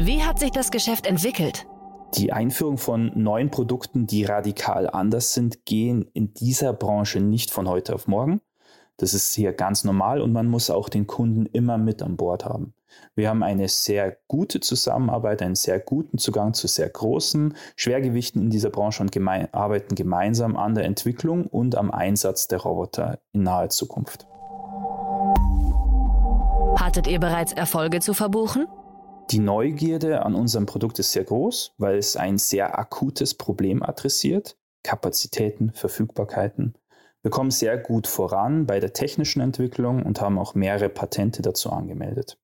Wie 0.00 0.22
hat 0.22 0.38
sich 0.38 0.50
das 0.50 0.70
Geschäft 0.70 1.06
entwickelt? 1.06 1.66
Die 2.16 2.32
Einführung 2.32 2.78
von 2.78 3.10
neuen 3.16 3.50
Produkten, 3.50 4.06
die 4.06 4.24
radikal 4.24 4.88
anders 4.88 5.34
sind, 5.34 5.66
gehen 5.66 6.08
in 6.12 6.32
dieser 6.32 6.72
Branche 6.72 7.20
nicht 7.20 7.50
von 7.50 7.68
heute 7.68 7.92
auf 7.92 8.06
morgen. 8.06 8.40
Das 8.98 9.14
ist 9.14 9.34
hier 9.34 9.52
ganz 9.52 9.82
normal 9.82 10.20
und 10.20 10.32
man 10.32 10.46
muss 10.46 10.70
auch 10.70 10.88
den 10.88 11.08
Kunden 11.08 11.46
immer 11.46 11.76
mit 11.76 12.02
an 12.02 12.16
Bord 12.16 12.44
haben. 12.44 12.74
Wir 13.16 13.28
haben 13.28 13.42
eine 13.42 13.68
sehr 13.68 14.16
gute 14.28 14.60
Zusammenarbeit, 14.60 15.42
einen 15.42 15.56
sehr 15.56 15.80
guten 15.80 16.18
Zugang 16.18 16.54
zu 16.54 16.68
sehr 16.68 16.88
großen 16.88 17.56
Schwergewichten 17.74 18.42
in 18.42 18.50
dieser 18.50 18.70
Branche 18.70 19.02
und 19.02 19.10
geme 19.10 19.48
arbeiten 19.52 19.96
gemeinsam 19.96 20.56
an 20.56 20.76
der 20.76 20.84
Entwicklung 20.84 21.46
und 21.46 21.74
am 21.74 21.90
Einsatz 21.90 22.46
der 22.46 22.60
Roboter 22.60 23.18
in 23.32 23.42
naher 23.42 23.70
Zukunft. 23.70 24.28
Hattet 26.76 27.08
ihr 27.08 27.18
bereits 27.18 27.52
Erfolge 27.52 27.98
zu 27.98 28.14
verbuchen? 28.14 28.68
Die 29.30 29.38
Neugierde 29.38 30.22
an 30.22 30.34
unserem 30.34 30.66
Produkt 30.66 30.98
ist 30.98 31.12
sehr 31.12 31.24
groß, 31.24 31.74
weil 31.78 31.96
es 31.96 32.16
ein 32.16 32.38
sehr 32.38 32.78
akutes 32.78 33.34
Problem 33.34 33.82
adressiert. 33.82 34.56
Kapazitäten, 34.82 35.72
Verfügbarkeiten. 35.72 36.74
Wir 37.22 37.30
kommen 37.30 37.50
sehr 37.50 37.78
gut 37.78 38.06
voran 38.06 38.66
bei 38.66 38.80
der 38.80 38.92
technischen 38.92 39.40
Entwicklung 39.40 40.02
und 40.02 40.20
haben 40.20 40.38
auch 40.38 40.54
mehrere 40.54 40.90
Patente 40.90 41.40
dazu 41.40 41.70
angemeldet. 41.70 42.38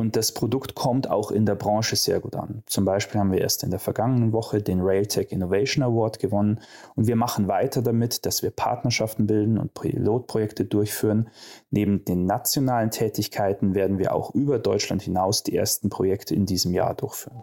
Und 0.00 0.16
das 0.16 0.32
Produkt 0.32 0.74
kommt 0.74 1.10
auch 1.10 1.30
in 1.30 1.44
der 1.44 1.56
Branche 1.56 1.94
sehr 1.94 2.20
gut 2.20 2.34
an. 2.34 2.62
Zum 2.64 2.86
Beispiel 2.86 3.20
haben 3.20 3.32
wir 3.32 3.42
erst 3.42 3.64
in 3.64 3.70
der 3.70 3.78
vergangenen 3.78 4.32
Woche 4.32 4.62
den 4.62 4.80
Railtech 4.80 5.30
Innovation 5.30 5.84
Award 5.84 6.18
gewonnen 6.18 6.58
und 6.96 7.06
wir 7.06 7.16
machen 7.16 7.48
weiter 7.48 7.82
damit, 7.82 8.24
dass 8.24 8.42
wir 8.42 8.50
Partnerschaften 8.50 9.26
bilden 9.26 9.58
und 9.58 9.74
Pilotprojekte 9.74 10.64
durchführen. 10.64 11.28
Neben 11.70 12.02
den 12.06 12.24
nationalen 12.24 12.90
Tätigkeiten 12.90 13.74
werden 13.74 13.98
wir 13.98 14.14
auch 14.14 14.34
über 14.34 14.58
Deutschland 14.58 15.02
hinaus 15.02 15.42
die 15.42 15.54
ersten 15.54 15.90
Projekte 15.90 16.34
in 16.34 16.46
diesem 16.46 16.72
Jahr 16.72 16.94
durchführen. 16.94 17.42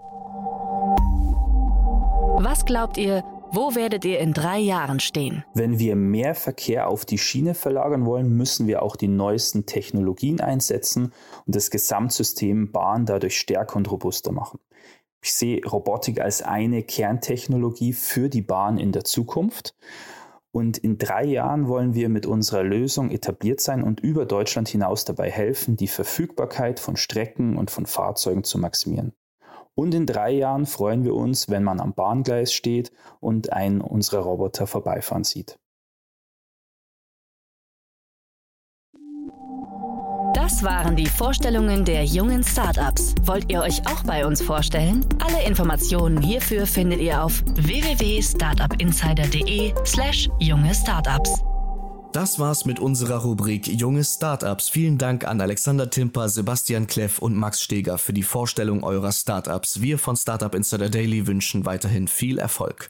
Was 2.40 2.66
glaubt 2.66 2.98
ihr, 2.98 3.24
wo 3.52 3.76
werdet 3.76 4.06
ihr 4.06 4.20
in 4.20 4.34
drei 4.34 4.60
Jahren 4.60 5.00
stehen? 5.00 5.44
Wenn 5.54 5.80
wir 5.80 5.96
mehr 5.96 6.36
Verkehr 6.36 6.88
auf 6.90 7.06
die 7.06 7.18
Schiene 7.18 7.54
verlagern 7.54 8.06
wollen, 8.06 8.30
müssen 8.36 8.68
wir 8.68 8.84
auch 8.84 8.96
die 8.96 9.08
neuesten 9.08 9.66
Technologien 9.66 10.42
einsetzen 10.42 11.14
und 11.46 11.56
das 11.56 11.72
Gesamtsystem 11.72 12.72
Bahn 12.72 13.06
dadurch 13.06 13.40
stärker 13.40 13.78
und 13.78 13.90
robuster 13.90 14.32
machen. 14.32 14.60
Ich 15.22 15.34
sehe 15.34 15.66
Robotik 15.66 16.22
als 16.22 16.42
eine 16.42 16.84
Kerntechnologie 16.84 17.94
für 17.94 18.30
die 18.30 18.42
Bahn 18.42 18.78
in 18.78 18.92
der 18.92 19.04
Zukunft. 19.04 19.76
Und 20.52 20.78
in 20.78 20.98
drei 20.98 21.26
Jahren 21.26 21.68
wollen 21.68 21.94
wir 21.94 22.10
mit 22.10 22.26
unserer 22.26 22.64
Lösung 22.64 23.12
etabliert 23.12 23.60
sein 23.60 23.84
und 23.84 24.00
über 24.00 24.26
Deutschland 24.26 24.70
hinaus 24.70 25.06
dabei 25.06 25.30
helfen, 25.30 25.76
die 25.76 25.88
Verfügbarkeit 25.88 26.80
von 26.80 26.96
Strecken 26.96 27.58
und 27.58 27.72
von 27.72 27.86
Fahrzeugen 27.86 28.44
zu 28.44 28.58
maximieren. 28.58 29.14
Und 29.78 29.94
in 29.94 30.06
drei 30.08 30.32
Jahren 30.32 30.66
freuen 30.66 31.04
wir 31.04 31.14
uns, 31.14 31.50
wenn 31.50 31.64
man 31.64 31.80
am 31.80 31.94
Bahngleis 31.94 32.52
steht 32.52 32.92
und 33.20 33.54
einen 33.54 33.80
unserer 33.80 34.22
Roboter 34.22 34.66
vorbeifahren 34.66 35.24
sieht. 35.24 35.60
Das 40.34 40.64
waren 40.64 40.96
die 40.96 41.06
Vorstellungen 41.06 41.86
der 41.86 42.06
jungen 42.06 42.44
Startups. 42.44 43.14
Wollt 43.24 43.52
ihr 43.52 43.62
euch 43.62 43.86
auch 43.86 44.02
bei 44.04 44.26
uns 44.26 44.42
vorstellen? 44.42 45.06
Alle 45.24 45.46
Informationen 45.46 46.24
hierfür 46.24 46.66
findet 46.66 47.00
ihr 47.00 47.24
auf 47.24 47.44
www.startupinsider.de/slash 47.46 50.30
junge 50.40 50.74
Startups. 50.74 51.44
Das 52.18 52.40
war's 52.40 52.66
mit 52.66 52.80
unserer 52.80 53.18
Rubrik 53.18 53.68
Junge 53.68 54.04
Startups. 54.04 54.70
Vielen 54.70 54.98
Dank 54.98 55.28
an 55.28 55.40
Alexander 55.40 55.88
Timper, 55.88 56.30
Sebastian 56.30 56.88
Kleff 56.88 57.20
und 57.20 57.36
Max 57.36 57.62
Steger 57.62 58.00
für 58.00 58.12
die 58.12 58.24
Vorstellung 58.24 58.84
eurer 58.84 59.12
Startups. 59.12 59.82
Wir 59.82 60.00
von 60.00 60.16
Startup 60.16 60.56
Insider 60.56 60.90
Daily 60.90 61.28
wünschen 61.28 61.68
weiterhin 61.68 62.08
viel 62.08 62.40
Erfolg. 62.40 62.90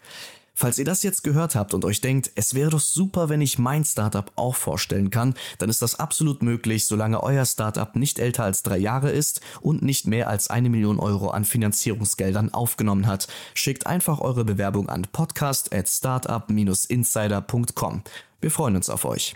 Falls 0.54 0.80
ihr 0.80 0.86
das 0.86 1.04
jetzt 1.04 1.26
gehört 1.26 1.56
habt 1.56 1.74
und 1.74 1.84
euch 1.84 2.00
denkt, 2.00 2.32
es 2.36 2.54
wäre 2.54 2.70
doch 2.70 2.80
super, 2.80 3.28
wenn 3.28 3.42
ich 3.42 3.60
mein 3.60 3.84
Startup 3.84 4.32
auch 4.38 4.56
vorstellen 4.56 5.10
kann, 5.10 5.34
dann 5.58 5.70
ist 5.70 5.82
das 5.82 6.00
absolut 6.00 6.42
möglich, 6.42 6.86
solange 6.86 7.22
euer 7.22 7.46
Startup 7.46 7.94
nicht 7.98 8.20
älter 8.20 8.46
als 8.46 8.64
drei 8.64 8.78
Jahre 8.78 9.12
ist 9.12 9.42
und 9.60 9.82
nicht 9.82 10.08
mehr 10.08 10.30
als 10.30 10.50
eine 10.50 10.70
Million 10.70 11.02
Euro 11.02 11.32
an 11.32 11.44
Finanzierungsgeldern 11.44 12.54
aufgenommen 12.54 13.08
hat. 13.08 13.28
Schickt 13.54 13.88
einfach 13.88 14.22
eure 14.22 14.46
Bewerbung 14.46 14.88
an 14.88 15.06
podcast 15.12 15.76
at 15.76 15.90
startup-insider.com. 15.90 18.04
Wir 18.42 18.52
freuen 18.52 18.76
uns 18.76 18.90
auf 18.90 19.06
euch. 19.06 19.36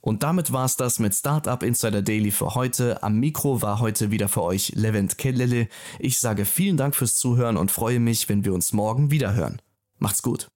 Und 0.00 0.22
damit 0.22 0.52
war's 0.52 0.76
das 0.76 0.98
mit 0.98 1.14
Startup 1.14 1.62
Insider 1.62 2.02
Daily 2.02 2.30
für 2.30 2.54
heute. 2.54 3.02
Am 3.02 3.18
Mikro 3.20 3.60
war 3.60 3.80
heute 3.80 4.10
wieder 4.10 4.28
für 4.28 4.42
euch 4.42 4.72
Levent 4.74 5.18
Kellele. 5.18 5.68
Ich 5.98 6.18
sage 6.18 6.46
vielen 6.46 6.76
Dank 6.76 6.94
fürs 6.96 7.16
Zuhören 7.16 7.56
und 7.56 7.70
freue 7.70 8.00
mich, 8.00 8.28
wenn 8.28 8.44
wir 8.44 8.54
uns 8.54 8.72
morgen 8.72 9.10
wieder 9.10 9.34
hören. 9.34 9.60
Macht's 9.98 10.22
gut. 10.22 10.48